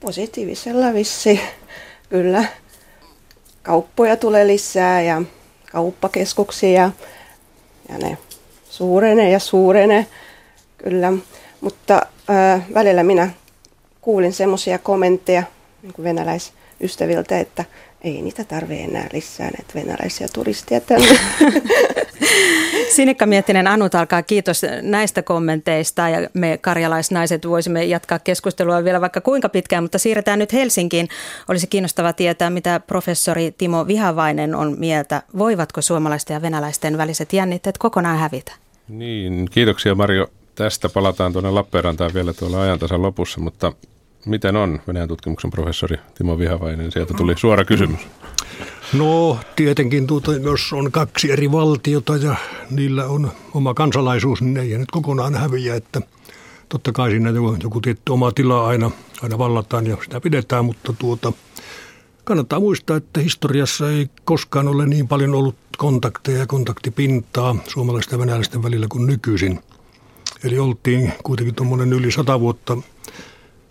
positiivisella 0.01 0.95
vissi, 0.95 1.41
kyllä. 2.09 2.45
Kauppoja 3.63 4.17
tulee 4.17 4.47
lisää 4.47 5.03
ja 5.03 5.23
kauppakeskuksia 5.73 6.91
ja 7.89 7.99
ne 7.99 8.19
suurenee 8.71 9.31
ja 9.31 9.39
suurenee, 9.39 10.07
kyllä. 10.79 11.13
Mutta 11.61 12.07
äh, 12.31 12.63
välillä 12.75 13.03
minä 13.03 13.31
kuulin 14.01 14.33
semmoisia 14.33 14.79
kommentteja 14.79 15.43
niin 15.83 15.95
venäläisystäviltä, 16.03 17.39
että 17.39 17.65
ei 18.01 18.23
niitä 18.23 18.45
tarvitse 18.45 18.85
enää 18.85 19.09
lisää 19.13 19.51
näitä 19.51 19.75
venäläisiä 19.75 20.29
turisteja 20.33 20.81
tänne. 20.81 21.19
Sinikka 22.91 23.27
Miettinen, 23.27 23.67
Anu 23.67 23.85
alkaa 23.99 24.23
kiitos 24.23 24.63
näistä 24.83 25.23
kommenteista 25.23 26.09
ja 26.09 26.29
me 26.35 26.59
karjalaisnaiset 26.61 27.47
voisimme 27.47 27.85
jatkaa 27.85 28.19
keskustelua 28.19 28.85
vielä 28.85 29.01
vaikka 29.01 29.21
kuinka 29.21 29.49
pitkään, 29.49 29.85
mutta 29.85 29.99
siirretään 29.99 30.39
nyt 30.39 30.53
Helsinkiin. 30.53 31.09
Olisi 31.49 31.67
kiinnostava 31.67 32.13
tietää, 32.13 32.51
mitä 32.51 32.81
professori 32.81 33.55
Timo 33.59 33.87
Vihavainen 33.87 34.55
on 34.55 34.75
mieltä. 34.79 35.23
Voivatko 35.39 35.83
suomalaisten 35.83 36.35
ja 36.35 36.43
venäläisten 36.43 36.99
väliset 36.99 37.33
jännitteet 37.33 37.79
kokonaan 37.79 38.19
hävitä? 38.19 38.53
Niin, 38.89 39.49
kiitoksia 39.51 39.95
Mario. 39.95 40.31
Tästä 40.55 40.89
palataan 40.89 41.33
tuonne 41.33 41.51
Lappeenrantaan 41.51 42.15
vielä 42.15 42.33
tuolla 42.33 42.63
ajantasan 42.63 43.03
lopussa, 43.03 43.41
mutta 43.41 43.73
miten 44.27 44.57
on 44.57 44.81
Venäjän 44.87 45.09
tutkimuksen 45.09 45.51
professori 45.51 45.97
Timo 46.15 46.39
Vihavainen? 46.39 46.93
Sieltä 46.93 47.15
tuli 47.15 47.35
suora 47.37 47.65
kysymys. 47.65 48.01
No 48.95 49.39
tietenkin, 49.57 50.07
tuota, 50.07 50.33
jos 50.33 50.73
on 50.73 50.93
kaksi 50.93 51.33
eri 51.33 51.53
valtiota 51.53 52.17
ja 52.17 52.37
niillä 52.71 53.07
on 53.07 53.31
oma 53.55 53.75
kansalaisuus, 53.75 54.43
niin 54.43 54.57
ei 54.57 54.79
nyt 54.79 54.91
kokonaan 54.91 55.35
häviä, 55.35 55.75
että 55.75 56.01
totta 56.69 56.93
kai 56.93 57.11
siinä 57.11 57.31
joku, 57.31 57.57
joku 57.63 57.81
tietty 57.81 58.13
oma 58.13 58.33
tila 58.33 58.67
aina, 58.67 58.91
aina 59.23 59.39
vallataan 59.39 59.87
ja 59.87 59.97
sitä 60.05 60.21
pidetään, 60.21 60.65
mutta 60.65 60.93
tuota, 60.99 61.33
kannattaa 62.25 62.61
muistaa, 62.61 62.97
että 62.97 63.21
historiassa 63.21 63.91
ei 63.91 64.09
koskaan 64.25 64.69
ole 64.69 64.87
niin 64.87 65.09
paljon 65.09 65.35
ollut 65.35 65.57
kontakteja 65.79 66.39
ja 66.39 66.47
kontaktipintaa 66.47 67.57
suomalaisten 67.67 68.17
ja 68.17 68.21
venäläisten 68.21 68.63
välillä 68.63 68.87
kuin 68.89 69.07
nykyisin. 69.07 69.61
Eli 70.45 70.59
oltiin 70.59 71.13
kuitenkin 71.23 71.55
tuommoinen 71.55 71.93
yli 71.93 72.13
sata 72.13 72.41
vuotta 72.41 72.77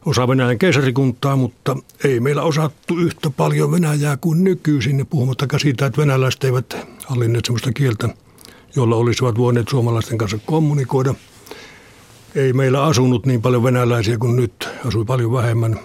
osa 0.06 0.28
Venäjän 0.28 0.58
keisarikuntaa, 0.58 1.36
mutta 1.36 1.78
ei 2.04 2.20
meillä 2.20 2.42
osattu 2.42 2.98
yhtä 2.98 3.30
paljon 3.30 3.72
Venäjää 3.72 4.18
kuin 4.18 4.44
nykyisin, 4.44 5.08
puhumattakaan 5.10 5.60
siitä, 5.60 5.86
että 5.86 6.02
venäläiset 6.02 6.44
eivät 6.44 6.78
hallinneet 7.06 7.46
sellaista 7.46 7.74
kieltä, 7.74 8.10
jolla 8.76 8.96
olisivat 8.96 9.38
voineet 9.38 9.68
suomalaisten 9.68 10.18
kanssa 10.18 10.38
kommunikoida. 10.46 11.16
Ei 12.36 12.54
meillä 12.54 12.84
asunut 12.84 13.26
niin 13.26 13.42
paljon 13.42 13.64
venäläisiä 13.64 14.18
kuin 14.18 14.36
nyt, 14.36 14.70
asui 14.86 15.06
paljon 15.06 15.34
vähemmän. 15.34 15.80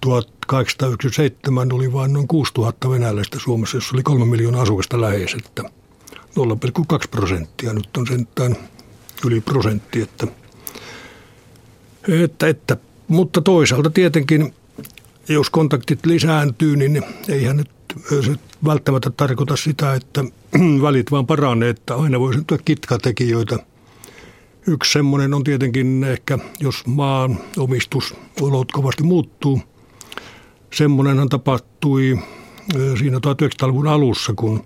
1897 0.00 1.72
oli 1.72 1.92
vain 1.92 2.12
noin 2.12 2.28
6000 2.28 2.90
venäläistä 2.90 3.38
Suomessa, 3.38 3.76
jossa 3.76 3.96
oli 3.96 4.02
kolme 4.02 4.24
miljoonaa 4.24 4.62
asukasta 4.62 5.00
lähes, 5.00 5.34
että 5.34 5.62
0,2 5.62 7.08
prosenttia. 7.10 7.72
Nyt 7.72 7.96
on 7.96 8.06
sentään 8.06 8.56
yli 9.24 9.40
prosentti, 9.40 10.02
että– 10.02 10.26
että, 12.08 12.48
että, 12.48 12.76
mutta 13.08 13.40
toisaalta 13.40 13.90
tietenkin, 13.90 14.54
jos 15.28 15.50
kontaktit 15.50 16.06
lisääntyy, 16.06 16.76
niin 16.76 17.02
eihän 17.28 17.56
nyt 17.56 17.70
se 18.24 18.34
välttämättä 18.64 19.10
tarkoita 19.10 19.56
sitä, 19.56 19.94
että 19.94 20.24
välit 20.82 21.10
vaan 21.10 21.26
paranee, 21.26 21.68
että 21.68 21.94
aina 21.94 22.20
voi 22.20 22.34
syntyä 22.34 22.58
kitkatekijöitä. 22.64 23.58
Yksi 24.66 24.92
semmoinen 24.92 25.34
on 25.34 25.44
tietenkin 25.44 26.04
ehkä, 26.04 26.38
jos 26.60 26.86
maan 26.86 27.38
omistusolot 27.56 28.72
kovasti 28.72 29.02
muuttuu. 29.02 29.60
Semmoinenhan 30.72 31.28
tapahtui 31.28 32.18
siinä 32.98 33.18
1900-luvun 33.18 33.88
alussa, 33.88 34.32
kun 34.36 34.64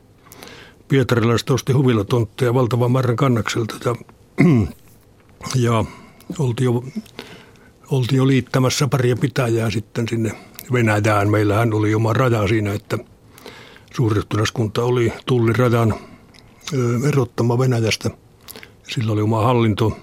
pietarilaiset 0.89 1.51
osti 1.51 1.73
huvilatontteja 1.73 2.55
valtavan 2.55 2.93
määrän 2.93 3.17
kannakselta 3.17 3.75
ja, 3.85 3.95
ja 5.65 5.85
oltiin 6.39 6.65
jo, 6.65 6.85
oltiin 7.91 8.17
jo 8.17 8.27
liittämässä 8.27 8.89
paria 8.89 9.17
pitäjää 9.17 9.71
sitten 9.71 10.09
sinne 10.09 10.33
Venäjään. 10.73 11.31
Meillähän 11.31 11.75
oli 11.75 11.95
oma 11.95 12.13
raja 12.13 12.49
siinä, 12.49 12.73
että 12.73 12.99
suurryhtyläskunta 13.95 14.85
oli 14.85 15.13
tullirajan 15.27 15.95
erottama 17.09 17.59
Venäjästä. 17.59 18.11
Sillä 18.89 19.13
oli 19.13 19.23
oma 19.23 19.43
hallinto. 19.43 19.99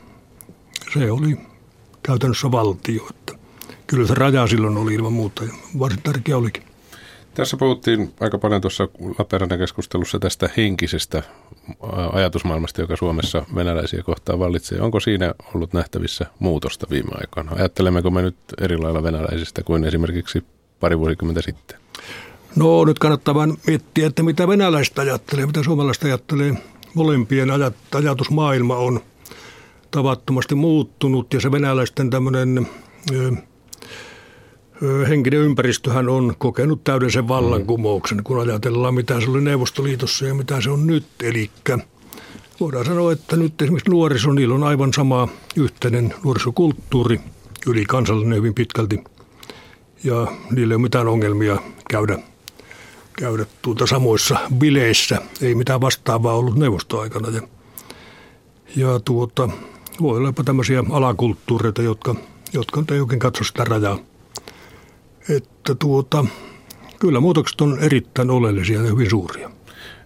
Se 0.94 1.12
oli 1.12 1.38
käytännössä 2.04 2.52
valtio. 2.52 3.08
Että 3.10 3.34
kyllä 3.88 4.08
se 4.08 4.14
raja 4.14 4.48
silloin 4.48 4.78
oli 4.78 4.94
ilman 4.94 5.14
muuta 5.14 5.44
ja 5.44 5.54
varsin 5.80 6.02
tärkeä 6.02 6.38
olikin. 6.38 6.64
Tässä 7.34 7.58
puhuttiin 7.58 8.14
aika 8.20 8.38
paljon 8.38 8.62
tuossa 8.62 8.88
Lappeenrannan 9.20 9.60
keskustelussa 9.60 10.20
tästä 10.20 10.50
henkisestä 10.58 11.24
ajatusmaailmasta, 12.14 12.82
joka 12.82 12.96
Suomessa 12.96 13.46
venäläisiä 13.56 14.04
kohtaan 14.04 14.40
vallitsee. 14.40 14.82
Onko 14.82 15.00
siinä 15.00 15.34
ollut 15.56 15.74
nähtävissä 15.74 16.26
muutosta 16.40 16.88
viime 16.90 17.10
aikoina? 17.22 17.52
Ajattelemmeko 17.56 18.12
me 18.12 18.22
nyt 18.22 18.36
eri 18.62 18.78
lailla 18.78 19.04
venäläisistä 19.04 19.64
kuin 19.64 19.84
esimerkiksi 19.84 20.44
pari 20.80 21.00
vuosikymmentä 21.00 21.42
sitten? 21.42 21.80
No 22.56 22.86
nyt 22.86 23.00
kannattaa 23.00 23.36
vain 23.36 23.58
miettiä, 23.68 24.08
että 24.08 24.24
mitä 24.24 24.48
venäläistä 24.48 25.02
ajattelee, 25.02 25.46
mitä 25.46 25.64
suomalaista 25.64 26.08
ajattelee. 26.08 26.54
Molempien 26.94 27.52
ajat, 27.52 27.76
ajatusmaailma 27.96 28.78
on 28.78 29.00
tavattomasti 29.92 30.56
muuttunut 30.56 31.34
ja 31.34 31.42
se 31.42 31.52
venäläisten 31.52 32.10
tämmöinen 32.10 32.68
henkinen 35.10 35.40
ympäristöhän 35.40 36.10
on 36.10 36.36
kokenut 36.38 36.84
täydellisen 36.84 37.28
vallankumouksen, 37.28 38.24
kun 38.24 38.40
ajatellaan 38.40 38.94
mitä 38.94 39.22
se 39.22 39.30
oli 39.30 39.42
Neuvostoliitossa 39.42 40.26
ja 40.26 40.34
mitä 40.34 40.62
se 40.62 40.70
on 40.70 40.88
nyt. 40.88 41.06
Eli 41.24 41.50
voidaan 42.60 42.86
sanoa, 42.86 43.12
että 43.12 43.36
nyt 43.36 43.62
esimerkiksi 43.62 43.92
nuoriso, 43.92 44.32
niillä 44.32 44.56
on 44.56 44.64
aivan 44.64 44.94
sama 44.94 45.28
yhteinen 45.56 46.14
nuorisokulttuuri, 46.24 47.20
yli 47.68 47.86
kansallinen 47.86 48.38
hyvin 48.38 48.54
pitkälti. 48.54 49.04
Ja 50.04 50.28
niillä 50.52 50.72
ei 50.72 50.76
ole 50.76 50.82
mitään 50.82 51.08
ongelmia 51.08 51.58
käydä, 51.90 52.20
käydä 53.18 53.46
tuota 53.62 53.88
samoissa 53.88 54.40
bileissä. 54.54 55.22
Ei 55.42 55.56
mitään 55.56 55.82
vastaavaa 55.82 56.36
ollut 56.36 56.56
neuvostoaikana. 56.56 57.30
Ja, 57.30 57.42
ja 58.76 59.00
tuota, 59.00 59.50
voi 60.02 60.18
olla 60.18 60.30
jopa 60.30 60.44
tämmöisiä 60.44 60.84
alakulttuureita, 60.92 61.82
jotka, 61.82 62.16
jotka 62.54 62.84
ei 62.92 63.00
oikein 63.00 63.20
katso 63.20 63.44
sitä 63.44 63.64
rajaa 63.64 64.00
että 65.30 65.76
tuota, 65.76 66.26
kyllä 67.00 67.20
muutokset 67.20 67.62
on 67.62 67.78
erittäin 67.82 68.30
oleellisia 68.30 68.82
ja 68.82 68.90
hyvin 68.90 69.10
suuria. 69.10 69.52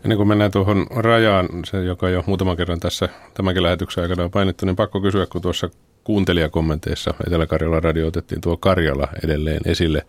Ennen 0.04 0.18
kuin 0.18 0.28
mennään 0.28 0.52
tuohon 0.52 0.88
rajaan, 0.90 1.50
se 1.66 1.84
joka 1.84 2.10
jo 2.10 2.24
muutaman 2.28 2.58
kerran 2.58 2.80
tässä 2.80 3.10
tämänkin 3.34 3.64
lähetyksen 3.64 4.02
aikana 4.02 4.24
on 4.24 4.32
painettu, 4.32 4.66
niin 4.66 4.76
pakko 4.76 5.02
kysyä, 5.02 5.26
kun 5.26 5.42
tuossa 5.42 5.70
kuuntelijakommenteissa 6.04 7.14
Etelä-Karjalan 7.28 7.84
radio 7.84 8.08
otettiin 8.08 8.42
tuo 8.42 8.58
Karjala 8.58 9.08
edelleen 9.24 9.62
esille. 9.66 10.06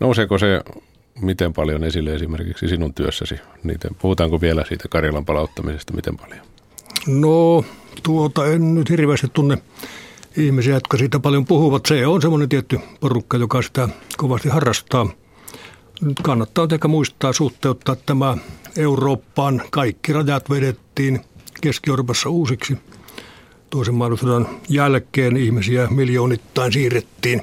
Nouseeko 0.00 0.38
se 0.38 0.60
miten 1.20 1.52
paljon 1.52 1.84
esille 1.84 2.14
esimerkiksi 2.14 2.68
sinun 2.68 2.94
työssäsi? 2.94 3.34
Niitä, 3.62 3.88
puhutaanko 4.02 4.40
vielä 4.40 4.64
siitä 4.68 4.88
Karjalan 4.88 5.24
palauttamisesta, 5.24 5.92
miten 5.92 6.16
paljon? 6.16 6.40
No, 7.06 7.64
tuota 8.02 8.46
en 8.46 8.74
nyt 8.74 8.90
hirveästi 8.90 9.26
tunne 9.32 9.58
ihmisiä, 10.36 10.74
jotka 10.74 10.96
siitä 10.96 11.20
paljon 11.20 11.46
puhuvat. 11.46 11.86
Se 11.86 12.06
on 12.06 12.22
semmoinen 12.22 12.48
tietty 12.48 12.80
porukka, 13.00 13.36
joka 13.36 13.62
sitä 13.62 13.88
kovasti 14.16 14.48
harrastaa. 14.48 15.06
Kannattaa 16.22 16.68
ehkä 16.72 16.88
muistaa 16.88 17.32
suhteuttaa 17.32 17.96
tämä 17.96 18.36
Eurooppaan. 18.76 19.62
Kaikki 19.70 20.12
rajat 20.12 20.50
vedettiin 20.50 21.20
Keski-Euroopassa 21.60 22.28
uusiksi. 22.28 22.76
Toisen 23.70 23.94
maailmansodan 23.94 24.48
jälkeen 24.68 25.36
ihmisiä 25.36 25.88
miljoonittain 25.90 26.72
siirrettiin. 26.72 27.42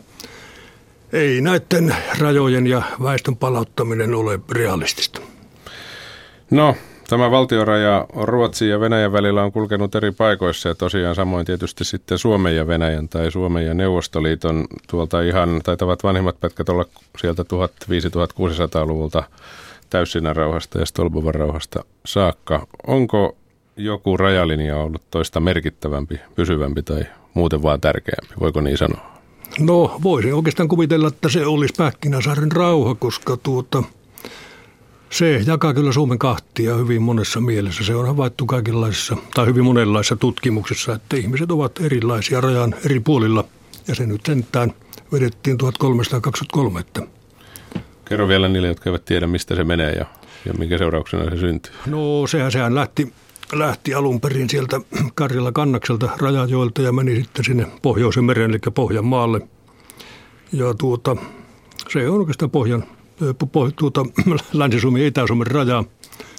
Ei 1.14 1.42
näiden 1.42 1.96
rajojen 2.20 2.68
ja 2.68 2.82
väestön 3.04 3.36
palauttaminen 3.36 4.16
ole 4.16 4.40
realistista. 4.52 5.22
No, 6.52 6.76
Tämä 7.10 7.32
valtioraja 7.32 8.06
Ruotsin 8.14 8.70
ja 8.70 8.80
Venäjän 8.80 9.12
välillä 9.12 9.44
on 9.44 9.52
kulkenut 9.52 9.96
eri 9.96 10.12
paikoissa 10.12 10.70
ja 10.70 10.76
tosiaan 10.76 11.16
samoin 11.16 11.46
tietysti 11.46 11.86
sitten 11.86 12.18
Suomen 12.18 12.56
ja 12.56 12.68
Venäjän 12.68 13.10
tai 13.10 13.32
Suomen 13.32 13.66
ja 13.66 13.74
Neuvostoliiton 13.74 14.66
tuolta 14.90 15.22
ihan 15.22 15.62
taitavat 15.64 16.04
vanhimmat 16.04 16.40
pätkät 16.40 16.70
olla 16.70 16.86
sieltä 17.18 17.44
1500-1600-luvulta 17.44 19.24
täysinä 19.90 20.34
rauhasta 20.34 20.80
ja 20.80 20.86
Stolbovan 20.86 21.36
rauhasta 21.36 21.84
saakka. 22.06 22.68
Onko 22.88 23.36
joku 23.78 24.18
rajalinja 24.18 24.78
ollut 24.78 25.02
toista 25.12 25.40
merkittävämpi, 25.40 26.20
pysyvämpi 26.36 26.84
tai 26.84 27.06
muuten 27.34 27.64
vaan 27.64 27.82
tärkeämpi? 27.82 28.34
Voiko 28.40 28.62
niin 28.62 28.78
sanoa? 28.78 29.12
No 29.60 30.00
voisin 30.04 30.34
oikeastaan 30.34 30.70
kuvitella, 30.70 31.08
että 31.08 31.30
se 31.30 31.46
olisi 31.46 31.74
Pähkinäsaaren 31.78 32.52
rauha, 32.52 32.96
koska 32.96 33.38
tuota– 33.38 33.84
se 35.10 35.44
jakaa 35.48 35.74
kyllä 35.74 35.92
Suomen 35.92 36.20
kahtia 36.20 36.76
hyvin 36.76 37.02
monessa 37.02 37.42
mielessä. 37.42 37.84
Se 37.84 37.96
on 37.96 38.08
havaittu 38.08 38.46
kaikenlaisissa 38.46 39.18
tai 39.34 39.46
hyvin 39.46 39.64
monenlaisissa 39.64 40.16
tutkimuksissa, 40.16 40.94
että 40.94 41.18
ihmiset 41.18 41.52
ovat 41.52 41.80
erilaisia 41.82 42.42
rajan 42.42 42.76
eri 42.86 43.00
puolilla. 43.00 43.44
Ja 43.88 43.96
se 43.96 44.06
nyt 44.06 44.22
sentään 44.26 44.74
vedettiin 45.12 45.58
1323. 45.58 46.84
Kerro 48.06 48.28
vielä 48.28 48.50
niille, 48.50 48.68
jotka 48.68 48.90
eivät 48.90 49.06
tiedä, 49.06 49.28
mistä 49.28 49.56
se 49.56 49.64
menee 49.64 49.92
ja, 49.92 50.06
ja 50.46 50.54
minkä 50.54 50.78
seurauksena 50.78 51.32
se 51.32 51.38
syntyy. 51.38 51.74
No 51.86 52.28
sehän, 52.28 52.52
sehän 52.52 52.76
lähti, 52.76 53.14
lähti 53.54 53.94
alun 53.94 54.22
perin 54.22 54.50
sieltä 54.50 54.82
Karjala 55.16 55.52
kannakselta 55.52 56.10
rajajoilta 56.18 56.82
ja 56.82 56.92
meni 56.92 57.16
sitten 57.16 57.46
sinne 57.46 57.68
Pohjoisen 57.82 58.24
meren, 58.24 58.50
eli 58.50 58.60
Pohjanmaalle. 58.74 59.42
Ja 60.52 60.74
tuota, 60.74 61.16
se 61.90 62.10
on 62.10 62.20
oikeastaan 62.20 62.52
Pohjan 62.52 62.84
tuota, 63.76 64.06
Länsi-Suomen 64.54 65.02
ja 65.02 65.08
Itä-Suomen 65.08 65.48
raja. 65.48 65.84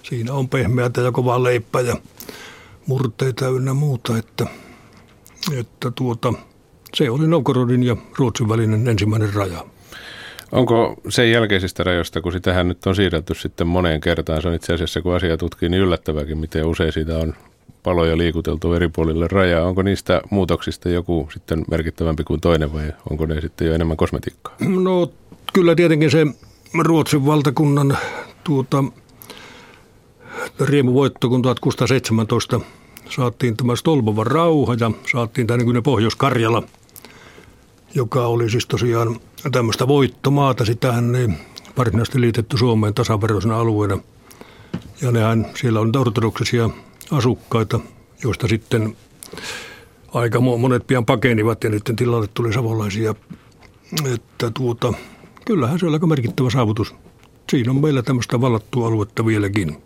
Siinä 0.02 0.32
on 0.32 0.48
pehmeätä 0.48 1.00
ja 1.00 1.12
kovaa 1.12 1.42
leipää 1.42 1.80
ja 1.80 1.96
murteita 2.86 3.48
ynnä 3.48 3.74
muuta, 3.74 4.18
että, 4.18 4.46
että 5.58 5.90
tuota, 5.90 6.32
se 6.94 7.10
oli 7.10 7.26
Novgorodin 7.26 7.82
ja 7.82 7.96
Ruotsin 8.18 8.48
välinen 8.48 8.88
ensimmäinen 8.88 9.34
raja. 9.34 9.64
Onko 10.52 10.94
sen 11.08 11.30
jälkeisistä 11.30 11.84
rajoista, 11.84 12.20
kun 12.20 12.32
sitähän 12.32 12.68
nyt 12.68 12.86
on 12.86 12.96
siirretty 12.96 13.34
sitten 13.34 13.66
moneen 13.66 14.00
kertaan, 14.00 14.42
se 14.42 14.48
on 14.48 14.54
itse 14.54 14.74
asiassa 14.74 15.00
kun 15.00 15.14
asia 15.14 15.36
tutkii 15.36 15.68
niin 15.68 15.82
yllättäväkin, 15.82 16.38
miten 16.38 16.66
usein 16.66 16.92
siitä 16.92 17.18
on 17.18 17.34
paloja 17.82 18.18
liikuteltu 18.18 18.72
eri 18.72 18.88
puolille 18.88 19.28
rajaa. 19.28 19.66
Onko 19.66 19.82
niistä 19.82 20.20
muutoksista 20.30 20.88
joku 20.88 21.28
sitten 21.32 21.64
merkittävämpi 21.70 22.24
kuin 22.24 22.40
toinen 22.40 22.72
vai 22.72 22.92
onko 23.10 23.26
ne 23.26 23.40
sitten 23.40 23.66
jo 23.66 23.74
enemmän 23.74 23.96
kosmetiikkaa? 23.96 24.54
No 24.60 25.12
kyllä 25.52 25.74
tietenkin 25.74 26.10
se 26.10 26.26
Ruotsin 26.78 27.26
valtakunnan 27.26 27.98
tuota, 28.44 28.84
riemuvoitto, 30.60 31.28
kun 31.28 31.42
1617 31.42 32.60
saatiin 33.10 33.56
tämä 33.56 33.76
Stolbovan 33.76 34.26
rauha 34.26 34.74
ja 34.80 34.90
saatiin 35.12 35.46
tämä 35.46 35.58
nykyinen 35.58 35.82
Pohjois-Karjala, 35.82 36.62
joka 37.94 38.26
oli 38.26 38.50
siis 38.50 38.66
tosiaan 38.66 39.20
tämmöistä 39.52 39.88
voittomaata. 39.88 40.64
Sitähän 40.64 41.14
ei 41.14 41.28
varsinaisesti 41.78 42.20
liitetty 42.20 42.58
Suomeen 42.58 42.94
tasaveroisena 42.94 43.60
alueena. 43.60 43.98
Ja 45.02 45.12
nehän 45.12 45.46
siellä 45.54 45.80
on 45.80 45.92
ortodoksisia 45.98 46.70
asukkaita, 47.10 47.80
joista 48.22 48.48
sitten 48.48 48.96
aika 50.14 50.40
monet 50.40 50.86
pian 50.86 51.06
pakenivat 51.06 51.64
ja 51.64 51.70
niiden 51.70 51.96
tilalle 51.96 52.26
tuli 52.34 52.52
savolaisia. 52.52 53.14
Että 54.14 54.50
tuota, 54.54 54.92
kyllähän 55.44 55.78
se 55.78 55.86
on 55.86 55.92
aika 55.92 56.06
merkittävä 56.06 56.50
saavutus. 56.50 56.94
Siinä 57.50 57.70
on 57.70 57.80
meillä 57.80 58.02
tämmöistä 58.02 58.40
vallattua 58.40 58.88
aluetta 58.88 59.26
vieläkin. 59.26 59.76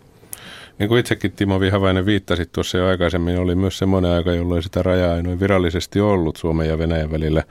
Niin 0.79 0.89
kuin 0.89 0.99
itsekin 0.99 1.31
Timo 1.31 1.59
Vihavainen 1.59 2.05
viittasi 2.05 2.45
tuossa 2.45 2.77
jo 2.77 2.87
aikaisemmin, 2.87 3.39
oli 3.39 3.55
myös 3.55 3.77
semmoinen 3.77 4.11
aika, 4.11 4.31
jolloin 4.31 4.63
sitä 4.63 4.83
rajaa 4.83 5.15
ei 5.15 5.23
noin 5.23 5.39
virallisesti 5.39 5.99
ollut 5.99 6.35
Suomen 6.35 6.67
ja 6.67 6.77
Venäjän 6.77 7.11
välillä. 7.11 7.43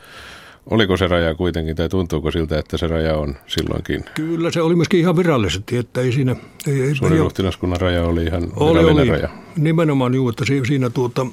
Oliko 0.71 0.97
se 0.97 1.07
raja 1.07 1.35
kuitenkin 1.35 1.77
tai 1.77 1.89
tuntuuko 1.89 2.31
siltä, 2.31 2.59
että 2.59 2.77
se 2.77 2.87
raja 2.87 3.17
on 3.17 3.37
silloinkin? 3.47 4.05
Kyllä 4.15 4.51
se 4.51 4.63
oli 4.63 4.75
myöskin 4.75 5.01
ihan 5.01 5.17
virallisesti, 5.17 5.77
että 5.77 6.01
ei 6.01 6.13
siinä... 6.13 6.37
Ei, 6.67 6.83
ei, 6.83 6.95
Suuren 6.95 7.19
ruhtinaskunnan 7.19 7.81
raja 7.81 8.05
oli 8.05 8.25
ihan 8.25 8.43
oli, 8.57 8.79
virallinen 8.79 9.03
oli. 9.03 9.11
raja. 9.11 9.29
Nimenomaan 9.57 10.15
juu, 10.15 10.29
että 10.29 10.45
siinä 10.69 10.91
tuota, 10.91 11.27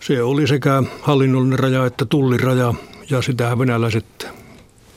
se 0.00 0.22
oli 0.22 0.46
sekä 0.46 0.82
hallinnollinen 1.00 1.58
raja 1.58 1.86
että 1.86 2.04
tulliraja 2.04 2.74
ja 3.10 3.22
sitähän 3.22 3.58
venäläiset 3.58 4.28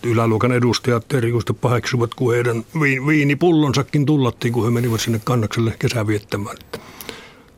yläluokan 0.03 0.51
edustajat 0.51 1.13
erikoisesti 1.13 1.53
paheksuvat, 1.53 2.13
kun 2.13 2.33
heidän 2.33 2.65
viinipullonsakin 3.07 4.05
tullattiin, 4.05 4.53
kun 4.53 4.65
he 4.65 4.71
menivät 4.71 5.01
sinne 5.01 5.21
kannakselle 5.23 5.75
kesää 5.79 6.07
viettämään. 6.07 6.55
Että 6.59 6.79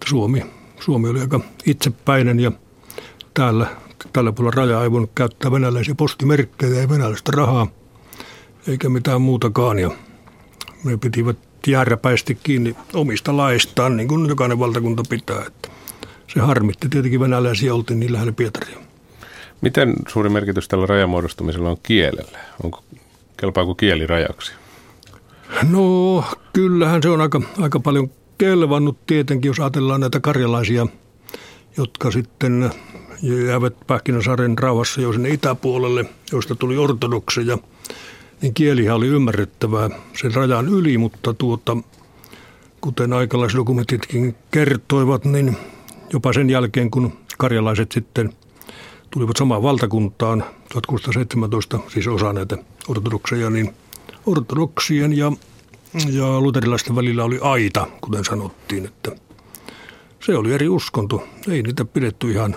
Suomi, 0.05 0.43
Suomi 0.79 1.09
oli 1.09 1.21
aika 1.21 1.39
itsepäinen 1.65 2.39
ja 2.39 2.51
täällä, 3.33 3.67
tällä 4.13 4.31
puolella 4.31 4.55
raja 4.55 4.83
ei 4.83 4.91
voinut 4.91 5.11
käyttää 5.15 5.51
venäläisiä 5.51 5.95
postimerkkejä 5.95 6.81
ja 6.81 6.89
venäläistä 6.89 7.31
rahaa, 7.35 7.67
eikä 8.67 8.89
mitään 8.89 9.21
muutakaan. 9.21 9.79
Ja 9.79 9.91
me 10.83 10.97
pitivät 10.97 11.37
jääräpäisesti 11.67 12.35
kiinni 12.43 12.75
omista 12.93 13.37
laistaan, 13.37 13.97
niin 13.97 14.07
kuin 14.07 14.29
jokainen 14.29 14.59
valtakunta 14.59 15.03
pitää. 15.09 15.43
Että 15.47 15.69
se 16.33 16.39
harmitti 16.39 16.89
tietenkin 16.89 17.19
venäläisiä, 17.19 17.73
oltiin 17.73 17.99
niin 17.99 18.13
lähellä 18.13 18.31
Pietaria. 18.31 18.90
Miten 19.61 19.93
suuri 20.07 20.29
merkitys 20.29 20.67
tällä 20.67 20.85
rajamuodostumisella 20.85 21.69
on 21.69 21.77
kielellä? 21.83 22.39
Onko, 22.63 22.83
kelpaako 23.37 23.75
kieli 23.75 24.07
rajaksi? 24.07 24.51
No 25.69 26.23
kyllähän 26.53 27.03
se 27.03 27.09
on 27.09 27.21
aika, 27.21 27.41
aika 27.59 27.79
paljon 27.79 28.11
kelvannut 28.37 28.97
tietenkin, 29.07 29.49
jos 29.49 29.59
ajatellaan 29.59 30.01
näitä 30.01 30.19
karjalaisia, 30.19 30.87
jotka 31.77 32.11
sitten 32.11 32.71
jäävät 33.21 33.73
Pähkinäsaaren 33.87 34.57
rauhassa 34.57 35.01
jo 35.01 35.13
sinne 35.13 35.29
itäpuolelle, 35.29 36.05
joista 36.31 36.55
tuli 36.55 36.77
ortodokseja, 36.77 37.57
niin 38.41 38.53
kielihän 38.53 38.95
oli 38.95 39.07
ymmärrettävää 39.07 39.89
sen 40.21 40.33
rajan 40.33 40.67
yli, 40.67 40.97
mutta 40.97 41.33
tuota, 41.33 41.77
kuten 42.81 43.13
aikalaisdokumentitkin 43.13 44.35
kertoivat, 44.51 45.25
niin 45.25 45.57
jopa 46.13 46.33
sen 46.33 46.49
jälkeen, 46.49 46.91
kun 46.91 47.13
karjalaiset 47.37 47.91
sitten– 47.91 48.33
tulivat 49.11 49.37
samaan 49.37 49.63
valtakuntaan 49.63 50.43
1617, 50.73 51.79
siis 51.87 52.07
osa 52.07 52.33
näitä 52.33 52.57
ortodokseja, 52.87 53.49
niin 53.49 53.73
ortodoksien 54.25 55.17
ja, 55.17 55.31
ja 56.09 56.41
luterilaisten 56.41 56.95
välillä 56.95 57.23
oli 57.23 57.39
aita, 57.41 57.87
kuten 58.01 58.25
sanottiin, 58.25 58.85
että 58.85 59.11
se 60.25 60.37
oli 60.37 60.53
eri 60.53 60.69
uskonto. 60.69 61.27
Ei 61.49 61.63
niitä 61.63 61.85
pidetty 61.85 62.31
ihan, 62.31 62.55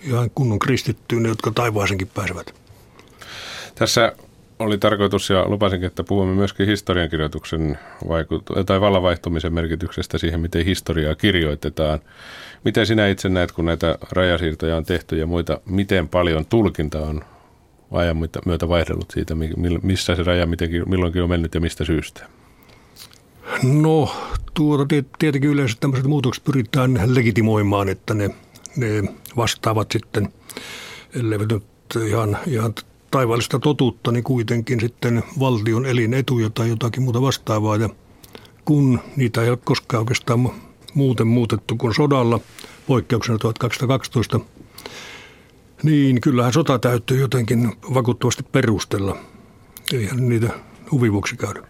ihan 0.00 0.30
kunnon 0.34 0.58
kristittyinä, 0.58 1.28
jotka 1.28 1.50
taivaasenkin 1.50 2.08
pääsevät. 2.14 2.54
Tässä 3.74 4.12
oli 4.62 4.78
tarkoitus 4.78 5.30
ja 5.30 5.48
lupasinkin, 5.48 5.86
että 5.86 6.04
puhumme 6.04 6.34
myöskin 6.34 6.66
historiankirjoituksen 6.66 7.78
vaikut- 8.08 8.64
tai 8.66 8.80
vallanvaihtumisen 8.80 9.54
merkityksestä 9.54 10.18
siihen, 10.18 10.40
miten 10.40 10.64
historiaa 10.64 11.14
kirjoitetaan. 11.14 11.98
Miten 12.64 12.86
sinä 12.86 13.08
itse 13.08 13.28
näet, 13.28 13.52
kun 13.52 13.64
näitä 13.64 13.98
rajasiirtoja 14.10 14.76
on 14.76 14.84
tehty 14.84 15.18
ja 15.18 15.26
muita, 15.26 15.60
miten 15.66 16.08
paljon 16.08 16.46
tulkinta 16.46 17.00
on 17.00 17.24
ajan 17.92 18.16
myötä 18.46 18.68
vaihdellut 18.68 19.10
siitä, 19.10 19.34
missä 19.82 20.14
se 20.16 20.22
raja 20.22 20.46
mitenkin, 20.46 20.82
milloinkin 20.86 21.22
on 21.22 21.28
mennyt 21.28 21.54
ja 21.54 21.60
mistä 21.60 21.84
syystä? 21.84 22.26
No, 23.62 24.16
tuota, 24.54 24.86
tietenkin 25.18 25.50
yleensä 25.50 25.76
tämmöiset 25.80 26.06
muutokset 26.06 26.44
pyritään 26.44 27.00
legitimoimaan, 27.06 27.88
että 27.88 28.14
ne, 28.14 28.30
ne 28.76 28.86
vastaavat 29.36 29.90
sitten, 29.92 30.28
ellei 31.20 31.38
nyt 31.38 31.64
ihan, 32.08 32.38
ihan 32.46 32.74
taivaallista 33.12 33.58
totuutta, 33.58 34.12
niin 34.12 34.24
kuitenkin 34.24 34.80
sitten 34.80 35.22
valtion 35.40 35.86
elinetuja 35.86 36.50
tai 36.50 36.68
jotakin 36.68 37.02
muuta 37.02 37.22
vastaavaa. 37.22 37.76
Ja 37.76 37.88
kun 38.64 39.00
niitä 39.16 39.42
ei 39.42 39.48
ole 39.48 39.58
koskaan 39.64 39.98
oikeastaan 39.98 40.50
muuten 40.94 41.26
muutettu 41.26 41.76
kuin 41.76 41.94
sodalla, 41.94 42.40
poikkeuksena 42.86 43.38
1212, 43.38 44.40
niin 45.82 46.20
kyllähän 46.20 46.52
sota 46.52 46.78
täytyy 46.78 47.20
jotenkin 47.20 47.72
vakuuttavasti 47.94 48.42
perustella. 48.42 49.16
Eihän 49.92 50.28
niitä 50.28 50.50
huvivuoksi 50.90 51.36
käydä. 51.36 51.62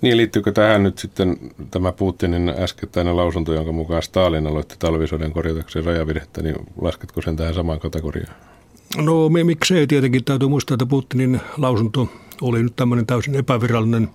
Niin, 0.00 0.16
liittyykö 0.16 0.52
tähän 0.52 0.82
nyt 0.82 0.98
sitten 0.98 1.36
tämä 1.70 1.92
Putinin 1.92 2.48
äskettäinen 2.48 3.16
lausunto, 3.16 3.54
jonka 3.54 3.72
mukaan 3.72 4.02
Stalin 4.02 4.46
aloitti 4.46 4.74
talvisodan 4.78 5.32
korjatakseen 5.32 5.84
rajavirhettä, 5.84 6.42
niin 6.42 6.56
lasketko 6.80 7.22
sen 7.22 7.36
tähän 7.36 7.54
samaan 7.54 7.80
kategoriaan? 7.80 8.55
No 8.96 9.28
miksei 9.28 9.86
tietenkin 9.86 10.24
täytyy 10.24 10.48
muistaa, 10.48 10.74
että 10.74 10.86
Putinin 10.86 11.40
lausunto 11.56 12.08
oli 12.40 12.62
nyt 12.62 12.76
tämmöinen 12.76 13.06
täysin 13.06 13.34
epävirallinen 13.34 14.08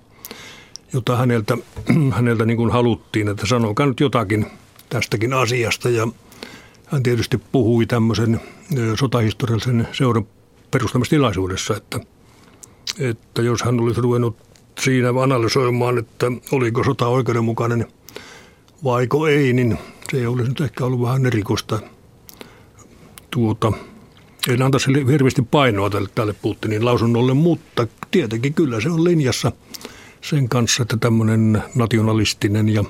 jota 0.93 1.15
häneltä, 1.15 1.57
häneltä 2.15 2.45
niin 2.45 2.57
kuin 2.57 2.71
haluttiin, 2.71 3.27
että 3.27 3.45
sanokaa 3.45 3.85
nyt 3.85 3.99
jotakin 3.99 4.45
tästäkin 4.89 5.33
asiasta. 5.33 5.89
Ja 5.89 6.07
hän 6.85 7.03
tietysti 7.03 7.37
puhui 7.51 7.85
tämmöisen 7.85 8.41
sotahistoriallisen 8.99 9.87
seuran 9.91 10.27
perustamistilaisuudessa, 10.71 11.75
että, 11.75 11.99
että 12.99 13.41
jos 13.41 13.63
hän 13.63 13.79
olisi 13.79 14.01
ruvennut 14.01 14.37
siinä 14.79 15.09
analysoimaan, 15.23 15.97
että 15.97 16.31
oliko 16.51 16.83
sota 16.83 17.07
oikeudenmukainen 17.07 17.87
vaiko 18.83 19.27
ei, 19.27 19.53
niin 19.53 19.77
se 20.11 20.27
olisi 20.27 20.49
nyt 20.49 20.61
ehkä 20.61 20.85
ollut 20.85 21.01
vähän 21.01 21.25
erikoista. 21.25 21.79
Tuota, 23.31 23.71
en 24.49 24.61
antaisi 24.61 24.93
hirveästi 25.07 25.41
painoa 25.41 25.89
tälle, 25.89 26.09
tälle 26.15 26.33
Putinin 26.41 26.85
lausunnolle, 26.85 27.33
mutta 27.33 27.87
tietenkin 28.11 28.53
kyllä 28.53 28.81
se 28.81 28.89
on 28.89 29.03
linjassa 29.03 29.51
sen 30.21 30.49
kanssa, 30.49 30.83
että 30.83 30.97
tämmöinen 30.97 31.63
nationalistinen 31.75 32.69
ja 32.69 32.83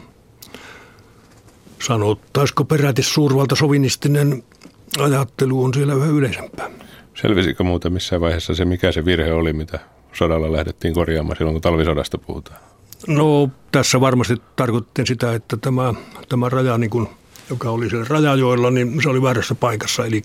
sanottaisiko 1.81 2.65
peräti 2.65 3.03
suurvaltasovinistinen 3.03 4.43
ajattelu 4.99 5.63
on 5.63 5.73
siellä 5.73 5.93
yhä 5.93 6.05
yleisempää. 6.05 6.69
Selvisikö 7.21 7.63
muuten 7.63 7.93
missään 7.93 8.21
vaiheessa 8.21 8.55
se, 8.55 8.65
mikä 8.65 8.91
se 8.91 9.05
virhe 9.05 9.33
oli, 9.33 9.53
mitä 9.53 9.79
sodalla 10.13 10.51
lähdettiin 10.51 10.93
korjaamaan 10.93 11.37
silloin, 11.37 11.53
kun 11.55 11.61
talvisodasta 11.61 12.17
puhutaan? 12.17 12.59
No 13.07 13.49
tässä 13.71 14.01
varmasti 14.01 14.35
tarkoitettiin 14.55 15.07
sitä, 15.07 15.33
että 15.33 15.57
tämä, 15.57 15.93
tämä 16.29 16.49
raja, 16.49 16.77
niin 16.77 16.89
kuin, 16.89 17.07
joka 17.49 17.69
oli 17.69 17.89
siellä 17.89 18.05
Rajajoilla, 18.09 18.71
niin 18.71 19.01
se 19.03 19.09
oli 19.09 19.21
väärässä 19.21 19.55
paikassa. 19.55 20.05
Eli 20.05 20.21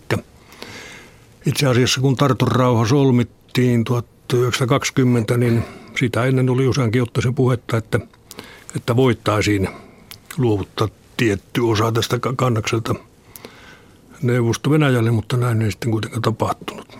itse 1.47 1.67
asiassa 1.67 2.01
kun 2.01 2.15
Tartun 2.15 2.47
rauha 2.47 2.87
solmittiin 2.87 3.83
1920, 3.83 5.37
niin 5.37 5.63
sitä 5.99 6.25
ennen 6.25 6.49
oli 6.49 6.67
useankin 6.67 7.01
ottaisen 7.01 7.35
puhetta, 7.35 7.77
että, 7.77 7.99
että 8.75 8.95
voittaisiin 8.95 9.69
luovuttaa 10.37 10.87
tietty 11.17 11.61
osa 11.61 11.91
tästä 11.91 12.19
kannakselta 12.35 12.95
neuvosto 14.21 14.69
Venäjälle, 14.69 15.11
mutta 15.11 15.37
näin 15.37 15.61
ei 15.61 15.71
sitten 15.71 15.91
kuitenkaan 15.91 16.21
tapahtunut. 16.21 16.97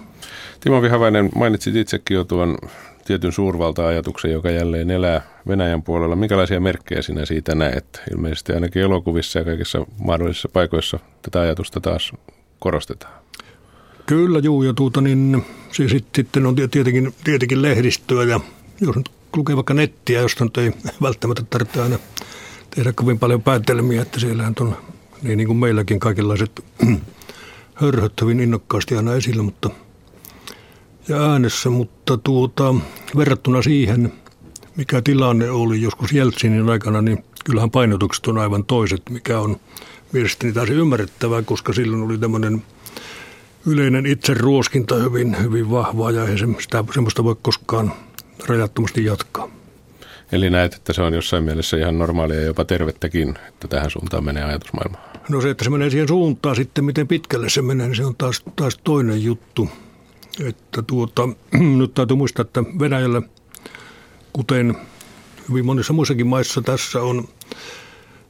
Timo 0.59 0.81
Vihavainen, 0.81 1.29
mainitsit 1.35 1.75
itsekin 1.75 2.15
jo 2.15 2.23
tuon 2.23 2.57
tietyn 3.05 3.31
suurvalta-ajatuksen, 3.31 4.31
joka 4.31 4.51
jälleen 4.51 4.91
elää 4.91 5.21
Venäjän 5.47 5.83
puolella. 5.83 6.15
Minkälaisia 6.15 6.59
merkkejä 6.59 7.01
sinä 7.01 7.25
siitä 7.25 7.55
näet? 7.55 8.01
Ilmeisesti 8.11 8.53
ainakin 8.53 8.81
elokuvissa 8.81 9.39
ja 9.39 9.45
kaikissa 9.45 9.85
mahdollisissa 9.99 10.49
paikoissa 10.53 10.99
tätä 11.21 11.39
ajatusta 11.39 11.79
taas 11.79 12.13
korostetaan. 12.59 13.26
Kyllä, 14.07 14.39
juu, 14.39 14.63
ja 14.63 14.73
tuota, 14.73 15.01
niin, 15.01 15.45
se 15.71 15.87
sitten 16.15 16.45
on 16.45 16.55
tietenkin, 16.55 17.13
tietenkin 17.23 17.61
lehdistöä, 17.61 18.23
ja 18.23 18.39
jos 18.81 18.95
nyt 18.95 19.09
lukee 19.35 19.55
vaikka 19.55 19.73
nettiä, 19.73 20.21
josta 20.21 20.43
nyt 20.45 20.57
ei 20.57 20.71
välttämättä 21.01 21.43
tarvitse 21.49 21.81
aina 21.81 21.99
tehdä 22.75 22.93
kovin 22.93 23.19
paljon 23.19 23.43
päätelmiä, 23.43 24.01
että 24.01 24.19
siellähän 24.19 24.53
on 24.59 24.77
niin, 25.21 25.37
niin 25.37 25.47
kuin 25.47 25.57
meilläkin 25.57 25.99
kaikenlaiset 25.99 26.65
hörhöt 27.81 28.21
hyvin 28.21 28.39
innokkaasti 28.39 28.95
aina 28.95 29.13
esillä, 29.13 29.43
mutta 29.43 29.69
ja 31.07 31.31
äänessä, 31.31 31.69
mutta 31.69 32.17
tuota, 32.17 32.75
verrattuna 33.17 33.61
siihen, 33.61 34.13
mikä 34.75 35.01
tilanne 35.01 35.49
oli 35.49 35.81
joskus 35.81 36.11
Jeltsinin 36.11 36.69
aikana, 36.69 37.01
niin 37.01 37.23
kyllähän 37.45 37.71
painotukset 37.71 38.27
on 38.27 38.37
aivan 38.37 38.65
toiset, 38.65 39.01
mikä 39.09 39.39
on 39.39 39.57
mielestäni 40.11 40.53
täysin 40.53 40.75
ymmärrettävää, 40.75 41.41
koska 41.41 41.73
silloin 41.73 42.03
oli 42.03 42.17
tämmöinen 42.17 42.63
yleinen 43.65 44.05
itseruoskinta 44.05 44.95
hyvin, 44.95 45.43
hyvin 45.43 45.71
vahvaa 45.71 46.11
ja 46.11 46.27
ei 46.27 46.37
sitä, 46.37 46.83
semmoista 46.93 47.23
voi 47.23 47.35
koskaan 47.41 47.93
rajattomasti 48.47 49.05
jatkaa. 49.05 49.49
Eli 50.31 50.49
näet, 50.49 50.73
että 50.73 50.93
se 50.93 51.01
on 51.01 51.13
jossain 51.13 51.43
mielessä 51.43 51.77
ihan 51.77 51.99
normaalia 51.99 52.39
ja 52.39 52.45
jopa 52.45 52.65
tervettäkin, 52.65 53.35
että 53.47 53.67
tähän 53.67 53.91
suuntaan 53.91 54.23
menee 54.23 54.43
ajatusmaailma. 54.43 54.97
No 55.29 55.41
se, 55.41 55.49
että 55.49 55.63
se 55.63 55.69
menee 55.69 55.89
siihen 55.89 56.07
suuntaan 56.07 56.55
sitten, 56.55 56.85
miten 56.85 57.07
pitkälle 57.07 57.49
se 57.49 57.61
menee, 57.61 57.87
niin 57.87 57.95
se 57.95 58.05
on 58.05 58.15
taas, 58.15 58.43
taas 58.55 58.79
toinen 58.83 59.23
juttu. 59.23 59.69
Että 60.45 60.81
tuota, 60.81 61.29
nyt 61.77 61.93
täytyy 61.93 62.17
muistaa, 62.17 62.41
että 62.41 62.63
Venäjällä, 62.79 63.21
kuten 64.33 64.75
hyvin 65.49 65.65
monissa 65.65 65.93
muissakin 65.93 66.27
maissa 66.27 66.61
tässä 66.61 67.01
on, 67.01 67.27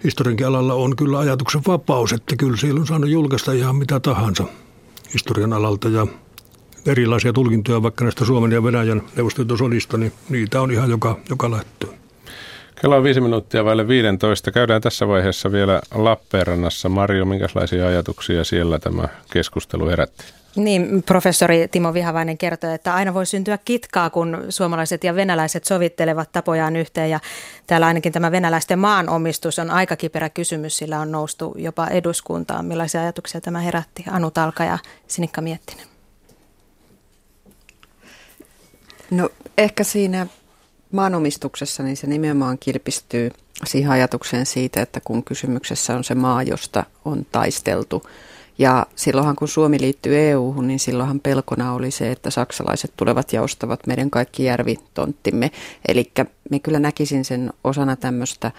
historiankin 0.04 0.48
alalla 0.48 0.74
on 0.74 0.96
kyllä 0.96 1.20
ajatuksen 1.20 1.62
vapaus, 1.68 2.14
että 2.14 2.36
kyllä 2.36 2.58
siellä 2.58 2.80
on 2.80 2.88
saanut 2.88 3.10
julkaista 3.10 3.54
ihan 3.54 3.76
mitä 3.76 4.00
tahansa 4.00 4.44
historian 5.14 5.54
alalta 5.54 5.90
ja 5.90 6.08
erilaisia 6.86 7.34
tulkintoja 7.34 7.84
vaikka 7.84 8.04
näistä 8.04 8.26
Suomen 8.26 8.52
ja 8.52 8.64
Venäjän 8.64 9.02
neuvostoliiton 9.16 10.00
niin 10.00 10.14
niitä 10.30 10.62
on 10.62 10.72
ihan 10.72 10.90
joka, 10.90 11.20
joka 11.30 11.52
lähtöön. 11.52 11.94
Kello 12.82 12.98
on 12.98 13.04
viisi 13.04 13.22
minuuttia 13.22 13.66
vaille 13.66 13.88
15. 13.88 14.52
Käydään 14.52 14.82
tässä 14.82 15.08
vaiheessa 15.08 15.52
vielä 15.52 15.82
Lappeenrannassa. 15.94 16.90
Marjo, 16.90 17.26
minkälaisia 17.26 17.88
ajatuksia 17.88 18.44
siellä 18.44 18.80
tämä 18.80 19.08
keskustelu 19.34 19.88
herätti? 19.88 20.24
Niin, 20.58 21.04
professori 21.04 21.68
Timo 21.68 21.94
Vihavainen 21.94 22.38
kertoi, 22.38 22.74
että 22.74 22.94
aina 22.94 23.14
voi 23.14 23.26
syntyä 23.26 23.58
kitkaa, 23.66 24.10
kun 24.10 24.46
suomalaiset 24.50 25.04
ja 25.04 25.16
venäläiset 25.16 25.66
sovittelevat 25.66 26.32
tapojaan 26.32 26.76
yhteen. 26.76 27.10
Ja 27.10 27.20
täällä 27.68 27.88
ainakin 27.88 28.14
tämä 28.14 28.32
venäläisten 28.32 28.80
maanomistus 28.80 29.60
on 29.60 29.70
aika 29.70 29.96
kiperä 29.96 30.30
kysymys, 30.30 30.78
sillä 30.78 31.00
on 31.00 31.12
noustu 31.12 31.56
jopa 31.58 31.88
eduskuntaan. 31.88 32.66
Millaisia 32.66 33.02
ajatuksia 33.02 33.42
tämä 33.42 33.60
herätti? 33.60 34.04
Anu 34.12 34.32
Talka 34.32 34.64
ja 34.64 34.78
Sinikka 35.08 35.42
Miettinen. 35.42 35.88
No 39.12 39.30
ehkä 39.58 39.84
siinä 39.84 40.28
maanomistuksessa 40.92 41.84
niin 41.84 41.98
se 41.98 42.08
nimenomaan 42.08 42.58
kilpistyy 42.60 43.32
siihen 43.66 43.92
ajatukseen 43.92 44.46
siitä, 44.46 44.82
että 44.82 45.00
kun 45.00 45.24
kysymyksessä 45.24 45.96
on 45.96 46.04
se 46.04 46.16
maa, 46.16 46.44
josta 46.44 46.84
on 47.06 47.26
taisteltu. 47.32 48.04
Ja 48.60 48.86
silloinhan 48.96 49.36
kun 49.36 49.48
Suomi 49.48 49.82
liittyy 49.82 50.18
EU-hun, 50.18 50.68
niin 50.68 50.80
silloinhan 50.80 51.20
pelkona 51.20 51.74
oli 51.74 51.92
se, 51.92 52.12
että 52.12 52.30
saksalaiset 52.30 52.94
tulevat 52.98 53.34
ja 53.34 53.42
ostavat 53.42 53.88
meidän 53.88 54.10
kaikki 54.10 54.44
järvitonttimme. 54.44 55.52
Eli 55.88 56.12
me 56.52 56.60
kyllä 56.60 56.80
näkisin 56.80 57.26
sen 57.26 57.54
osana 57.64 57.96
tämmöistä, 57.96 58.52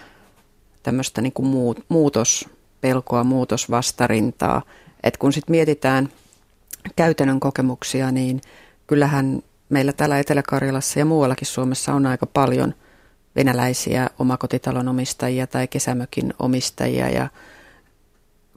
tämmöistä 0.83 1.21
niin 1.21 1.33
kuin 1.33 1.79
muutospelkoa, 1.89 3.23
muutosvastarintaa. 3.23 4.61
että 5.03 5.17
kun 5.17 5.33
sitten 5.33 5.51
mietitään 5.51 6.09
käytännön 6.95 7.39
kokemuksia, 7.39 8.11
niin 8.11 8.41
kyllähän 8.87 9.43
meillä 9.69 9.93
täällä 9.93 10.19
Etelä-Karjalassa 10.19 10.99
ja 10.99 11.05
muuallakin 11.05 11.47
Suomessa 11.47 11.93
on 11.93 12.05
aika 12.05 12.25
paljon 12.25 12.73
venäläisiä 13.35 14.09
omakotitalon 14.19 14.87
omistajia 14.87 15.47
tai 15.47 15.67
kesämökin 15.67 16.33
omistajia 16.39 17.09
ja 17.09 17.27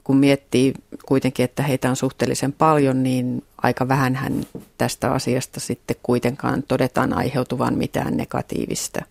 kun 0.03 0.17
miettii 0.17 0.73
kuitenkin, 1.05 1.43
että 1.43 1.63
heitä 1.63 1.89
on 1.89 1.95
suhteellisen 1.95 2.53
paljon, 2.53 3.03
niin 3.03 3.43
aika 3.57 3.87
vähän 3.87 4.15
hän 4.15 4.45
tästä 4.77 5.11
asiasta 5.11 5.59
sitten 5.59 5.95
kuitenkaan 6.03 6.63
todetaan 6.63 7.13
aiheutuvan 7.13 7.77
mitään 7.77 8.17
negatiivista. 8.17 9.01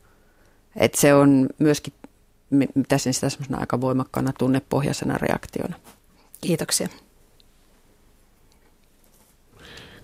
Et 0.77 0.95
se 0.95 1.15
on 1.15 1.49
myöskin, 1.59 1.93
tässä 2.89 3.13
sitä 3.13 3.27
aika 3.57 3.81
voimakkaana 3.81 4.33
tunnepohjaisena 4.39 5.19
reaktiona. 5.19 5.77
Kiitoksia. 6.41 6.89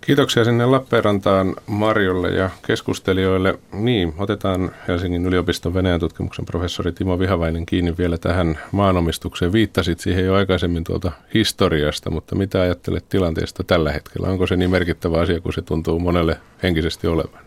Kiitoksia 0.08 0.44
sinne 0.44 0.66
Lappeenrantaan 0.66 1.56
Marjolle 1.66 2.28
ja 2.28 2.50
keskustelijoille. 2.66 3.58
Niin, 3.72 4.14
otetaan 4.18 4.70
Helsingin 4.88 5.26
yliopiston 5.26 5.74
Venäjän 5.74 6.00
tutkimuksen 6.00 6.44
professori 6.44 6.92
Timo 6.92 7.18
Vihavainen 7.18 7.66
kiinni 7.66 7.94
vielä 7.98 8.18
tähän 8.18 8.58
maanomistukseen. 8.72 9.52
Viittasit 9.52 10.00
siihen 10.00 10.24
jo 10.24 10.34
aikaisemmin 10.34 10.84
tuolta 10.84 11.12
historiasta, 11.34 12.10
mutta 12.10 12.34
mitä 12.34 12.60
ajattelet 12.60 13.08
tilanteesta 13.08 13.64
tällä 13.64 13.92
hetkellä? 13.92 14.28
Onko 14.28 14.46
se 14.46 14.56
niin 14.56 14.70
merkittävä 14.70 15.20
asia 15.20 15.40
kuin 15.40 15.52
se 15.52 15.62
tuntuu 15.62 15.98
monelle 15.98 16.40
henkisesti 16.62 17.06
olevan? 17.06 17.40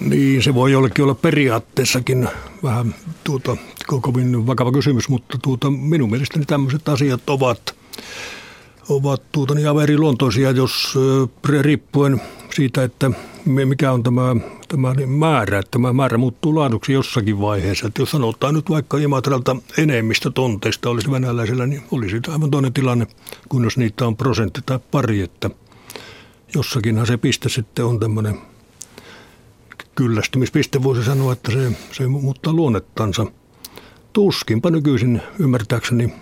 Niin, 0.00 0.42
se 0.42 0.54
voi 0.54 0.72
jollekin 0.72 1.04
olla 1.04 1.14
periaatteessakin 1.14 2.28
vähän 2.62 2.94
tuota, 3.24 3.56
kovin 3.86 4.46
vakava 4.46 4.72
kysymys, 4.72 5.08
mutta 5.08 5.38
tuota, 5.42 5.70
minun 5.70 6.10
mielestäni 6.10 6.44
tämmöiset 6.44 6.88
asiat 6.88 7.30
ovat– 7.30 7.60
ovat 8.88 9.22
tuota, 9.32 9.54
niin 9.54 9.68
aivan 9.68 10.00
luontoisia, 10.00 10.50
jos 10.50 10.94
riippuen 11.60 12.20
siitä, 12.54 12.82
että 12.82 13.10
mikä 13.44 13.92
on 13.92 14.02
tämä, 14.02 14.36
tämä 14.68 14.94
niin 14.94 15.08
määrä, 15.08 15.58
että 15.58 15.70
tämä 15.70 15.92
määrä 15.92 16.18
muuttuu 16.18 16.54
laaduksi 16.54 16.92
jossakin 16.92 17.40
vaiheessa. 17.40 17.86
Että 17.86 18.02
jos 18.02 18.10
sanotaan 18.10 18.54
nyt 18.54 18.70
vaikka 18.70 18.98
Imatralta 18.98 19.56
enemmistä 19.78 20.30
tonteista 20.30 20.90
olisi 20.90 21.10
venäläisellä, 21.10 21.66
niin 21.66 21.82
olisi 21.90 22.20
aivan 22.28 22.50
toinen 22.50 22.72
tilanne 22.72 23.06
kuin 23.48 23.64
jos 23.64 23.76
niitä 23.76 24.06
on 24.06 24.16
prosentti 24.16 24.60
tai 24.66 24.78
pari, 24.90 25.20
että 25.20 25.50
jossakinhan 26.54 27.06
se 27.06 27.16
piste 27.16 27.48
sitten 27.48 27.84
on 27.84 28.00
tämmöinen 28.00 28.38
kyllästymispiste, 29.94 30.82
voisi 30.82 31.04
sanoa, 31.04 31.32
että 31.32 31.52
se, 31.52 31.72
se 31.92 32.06
muuttaa 32.06 32.52
luonnettansa. 32.52 33.26
Tuskinpa 34.12 34.70
nykyisin 34.70 35.22
ymmärtääkseni 35.38 36.12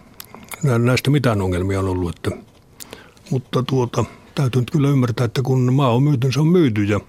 näistä 0.63 1.11
mitään 1.11 1.43
ongelmia 1.43 1.79
on 1.79 1.89
ollut, 1.89 2.17
että 2.17 2.31
mutta 3.31 3.63
tuota, 3.63 4.05
täytyy 4.35 4.63
nyt 4.63 4.71
kyllä 4.71 4.89
ymmärtää, 4.89 5.25
että 5.25 5.43
kun 5.43 5.73
maa 5.73 5.95
on 5.95 6.03
myyty, 6.03 6.27
niin 6.27 6.33
se 6.33 6.41
on 6.41 6.49
myyty 6.49 6.83
ja, 6.85 7.01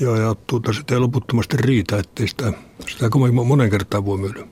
Ja, 0.00 0.16
ja 0.16 0.34
tuota, 0.46 0.72
sitä 0.72 0.94
ei 0.94 1.00
loputtomasti 1.00 1.56
riitä, 1.56 1.98
ettei 1.98 2.28
sitä, 2.28 2.52
sitä 2.88 3.10
monen 3.44 3.70
kertaan 3.70 4.04
voi 4.04 4.18
myydä. 4.18 4.46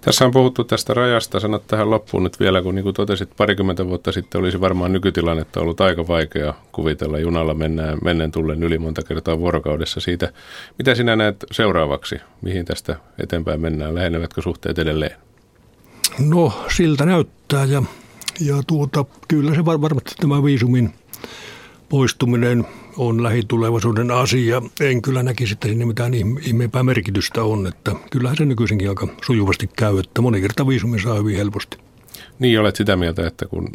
Tässä 0.00 0.24
on 0.24 0.30
puhuttu 0.30 0.64
tästä 0.64 0.94
rajasta. 0.94 1.40
Sanot 1.40 1.66
tähän 1.66 1.90
loppuun 1.90 2.24
nyt 2.24 2.40
vielä, 2.40 2.62
kun 2.62 2.74
niin 2.74 2.82
kuin 2.82 2.94
totesit, 2.94 3.30
parikymmentä 3.36 3.86
vuotta 3.86 4.12
sitten 4.12 4.38
olisi 4.38 4.60
varmaan 4.60 4.92
nykytilannetta 4.92 5.60
ollut 5.60 5.80
aika 5.80 6.08
vaikea 6.08 6.54
kuvitella. 6.72 7.18
Junalla 7.18 7.54
mennään 7.54 7.98
mennen 8.04 8.30
tullen 8.32 8.62
yli 8.62 8.78
monta 8.78 9.02
kertaa 9.02 9.38
vuorokaudessa 9.38 10.00
siitä. 10.00 10.32
Mitä 10.78 10.94
sinä 10.94 11.16
näet 11.16 11.44
seuraavaksi? 11.52 12.16
Mihin 12.42 12.64
tästä 12.64 12.96
eteenpäin 13.22 13.60
mennään? 13.60 13.94
Lähenevätkö 13.94 14.42
suhteet 14.42 14.78
edelleen? 14.78 15.16
No, 16.18 16.52
siltä 16.76 17.06
näyttää 17.06 17.64
ja, 17.64 17.82
ja 18.40 18.62
tuota, 18.66 19.04
kyllä 19.28 19.54
se 19.54 19.64
var, 19.64 19.80
varmasti 19.80 20.14
tämä 20.20 20.44
viisumin 20.44 20.94
poistuminen 21.88 22.66
on 22.96 23.22
lähitulevaisuuden 23.22 24.10
asia. 24.10 24.62
En 24.80 25.02
kyllä 25.02 25.22
näkisi, 25.22 25.52
että 25.52 25.68
sinne 25.68 25.84
mitään 25.84 26.14
ihmeempää 26.14 26.82
merkitystä 26.82 27.42
on. 27.42 27.66
Että 27.66 27.94
kyllähän 28.10 28.36
se 28.36 28.44
nykyisinkin 28.44 28.88
aika 28.88 29.08
sujuvasti 29.26 29.70
käy, 29.76 29.98
että 29.98 30.22
moni 30.22 30.40
kerta 30.40 30.66
viisumi 30.66 31.00
saa 31.00 31.14
hyvin 31.14 31.36
helposti. 31.36 31.76
Niin, 32.38 32.60
olet 32.60 32.76
sitä 32.76 32.96
mieltä, 32.96 33.26
että 33.26 33.46
kun, 33.46 33.68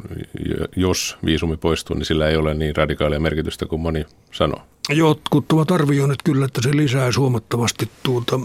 jos 0.75 1.17
viisumi 1.25 1.58
poistuu, 1.58 1.95
niin 1.95 2.06
sillä 2.06 2.30
ei 2.30 2.38
ole 2.38 2.54
niin 2.54 2.75
radikaalia 2.75 3.19
merkitystä 3.19 3.65
kuin 3.65 3.82
moni 3.82 4.06
sanoo. 4.32 4.62
Jotkut 4.89 5.51
ovat 5.51 5.71
arvioineet 5.71 6.23
kyllä, 6.23 6.45
että 6.45 6.62
se 6.62 6.78
lisää 6.78 7.10
huomattavasti 7.17 7.89
tuota, 8.04 8.39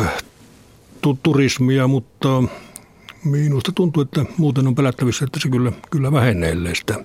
äh, 0.00 0.14
turismia, 1.22 1.86
mutta 1.86 2.42
minusta 3.24 3.72
tuntuu, 3.72 4.02
että 4.02 4.24
muuten 4.36 4.66
on 4.66 4.74
pelättävissä, 4.74 5.24
että 5.24 5.40
se 5.40 5.48
kyllä, 5.48 5.72
kyllä 5.90 6.12
vähenee 6.12 6.74
sitä 6.74 7.04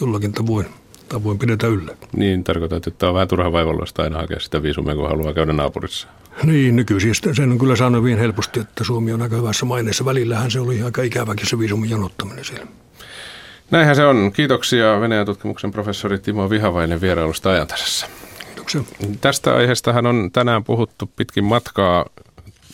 jollakin 0.00 0.32
tavoin 0.32 0.66
tavoin 1.12 1.38
pidetä 1.38 1.66
yllä. 1.66 1.96
Niin, 2.16 2.44
tarkoitat, 2.44 2.86
että 2.86 3.08
on 3.08 3.14
vähän 3.14 3.28
turha 3.28 3.52
vaivalloista 3.52 4.02
aina 4.02 4.18
hakea 4.18 4.40
sitä 4.40 4.62
viisumia, 4.62 4.94
kun 4.94 5.08
haluaa 5.08 5.32
käydä 5.32 5.52
naapurissa. 5.52 6.08
Niin, 6.42 6.76
nykyisin 6.76 7.14
sen 7.34 7.52
on 7.52 7.58
kyllä 7.58 7.76
saanut 7.76 8.02
hyvin 8.02 8.18
helposti, 8.18 8.60
että 8.60 8.84
Suomi 8.84 9.12
on 9.12 9.22
aika 9.22 9.36
hyvässä 9.36 9.66
maineessa. 9.66 10.04
Välillähän 10.04 10.50
se 10.50 10.60
oli 10.60 10.82
aika 10.82 11.02
ikäväkin 11.02 11.46
se 11.46 11.58
viisumin 11.58 11.90
janottaminen 11.90 12.44
siellä. 12.44 12.66
Näinhän 13.70 13.96
se 13.96 14.04
on. 14.04 14.32
Kiitoksia 14.32 15.00
Venäjän 15.00 15.26
tutkimuksen 15.26 15.70
professori 15.70 16.18
Timo 16.18 16.50
Vihavainen 16.50 17.00
vierailusta 17.00 17.50
ajantasassa. 17.50 18.06
Kiitoksia. 18.46 18.82
Tästä 19.20 19.54
aiheestahan 19.54 20.06
on 20.06 20.30
tänään 20.32 20.64
puhuttu 20.64 21.10
pitkin 21.16 21.44
matkaa 21.44 22.06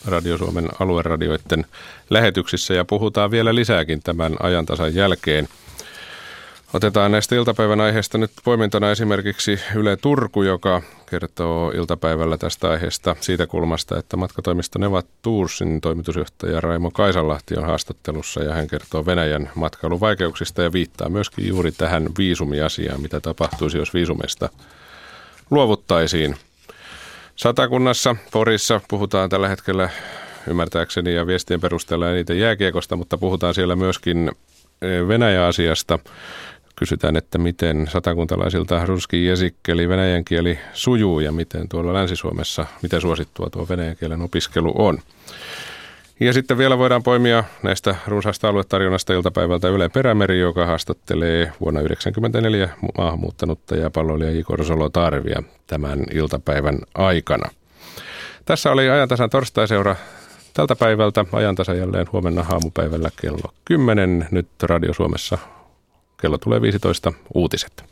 Radio 0.09 0.39
Suomen 0.39 0.69
alueradioiden 0.81 1.67
lähetyksissä 2.11 2.75
ja 2.75 2.85
puhutaan 2.85 3.31
vielä 3.31 3.55
lisääkin 3.55 4.01
tämän 4.03 4.37
ajantasan 4.41 4.95
jälkeen– 4.95 5.49
Otetaan 6.73 7.13
näistä 7.13 7.35
iltapäivän 7.35 7.81
aiheista 7.81 8.19
nyt 8.19 8.31
poimintona 8.45 8.91
esimerkiksi 8.91 9.61
Yle 9.75 9.97
Turku, 9.97 10.43
joka 10.43 10.83
kertoo 11.11 11.71
iltapäivällä 11.71 12.39
tästä 12.39 12.71
aiheesta 12.71 13.17
siitä 13.21 13.47
kulmasta, 13.47 13.99
että 13.99 14.17
matkatoimisto 14.17 14.79
Nevat 14.79 15.07
Toursin 15.23 15.81
toimitusjohtaja 15.81 16.61
Raimo 16.61 16.91
Kaisalahti 16.91 17.55
on 17.57 17.65
haastattelussa 17.65 18.43
ja 18.43 18.55
hän 18.55 18.69
kertoo 18.69 19.07
Venäjän 19.07 19.51
matkailuvaikeuksista 19.55 20.63
ja 20.63 20.73
viittaa 20.73 21.09
myöskin 21.09 21.49
juuri 21.49 21.73
tähän 21.73 22.09
viisumiasiaan, 22.19 23.03
mitä 23.03 23.21
tapahtuisi, 23.21 23.79
jos 23.79 23.95
viisumista 23.95 24.49
luovuttaisiin. 25.51 26.37
Satakunnassa, 27.39 28.17
Porissa 28.33 28.81
puhutaan 28.89 29.31
tällä 29.31 29.49
hetkellä 29.49 29.91
ymmärtääkseni 30.47 31.15
ja 31.15 31.27
viestien 31.27 31.61
perusteella 31.61 32.11
eniten 32.11 32.39
jääkiekosta, 32.39 32.97
mutta 32.97 33.19
puhutaan 33.19 33.55
siellä 33.55 33.77
myöskin 33.77 34.31
eh, 34.83 35.09
Venäjä-asiasta 35.09 35.99
kysytään, 36.77 37.17
että 37.17 37.39
miten 37.39 37.89
satakuntalaisilta 37.93 38.87
ruski 38.87 39.27
jesikkeli 39.27 39.89
venäjän 39.89 40.25
kieli 40.25 40.59
sujuu 40.73 41.21
ja 41.21 41.33
miten 41.33 41.69
tuolla 41.69 41.95
Länsi-Suomessa, 41.95 42.67
miten 42.83 43.01
suosittua 43.01 43.51
tuo 43.51 43.67
venäjän 43.69 43.97
kielen 43.97 44.23
opiskelu 44.23 44.73
on. 44.77 44.99
Ja 46.21 46.33
sitten 46.33 46.59
vielä 46.59 46.79
voidaan 46.79 47.03
poimia 47.03 47.45
näistä 47.63 47.97
runsaasta 48.07 48.49
aluetarjonnasta 48.49 49.13
iltapäivältä 49.13 49.69
Yle 49.69 49.89
Perämeri, 49.89 50.41
joka 50.41 50.67
haastattelee 50.67 51.53
vuonna 51.61 51.81
1994 51.81 52.69
maahanmuuttanutta 52.99 53.77
ja 53.77 53.91
palloilija 53.91 54.41
Igor 54.41 54.65
Solotarvia 54.65 55.43
tämän 55.67 55.99
iltapäivän 56.13 56.79
aikana. 56.95 57.51
Tässä 58.45 58.71
oli 58.71 58.91
ajantasan 58.91 59.31
torstaiseura 59.31 59.97
tältä 60.55 60.77
päivältä. 60.77 61.25
Ajantasa 61.33 61.75
jälleen 61.75 62.07
huomenna 62.13 62.45
aamupäivällä 62.51 63.11
kello 63.21 63.53
10. 63.65 64.29
Nyt 64.31 64.49
Radio 64.63 64.95
Suomessa 64.95 65.39
Kello 66.21 66.39
tulee 66.39 66.63
15 66.63 67.13
uutiset. 67.35 67.85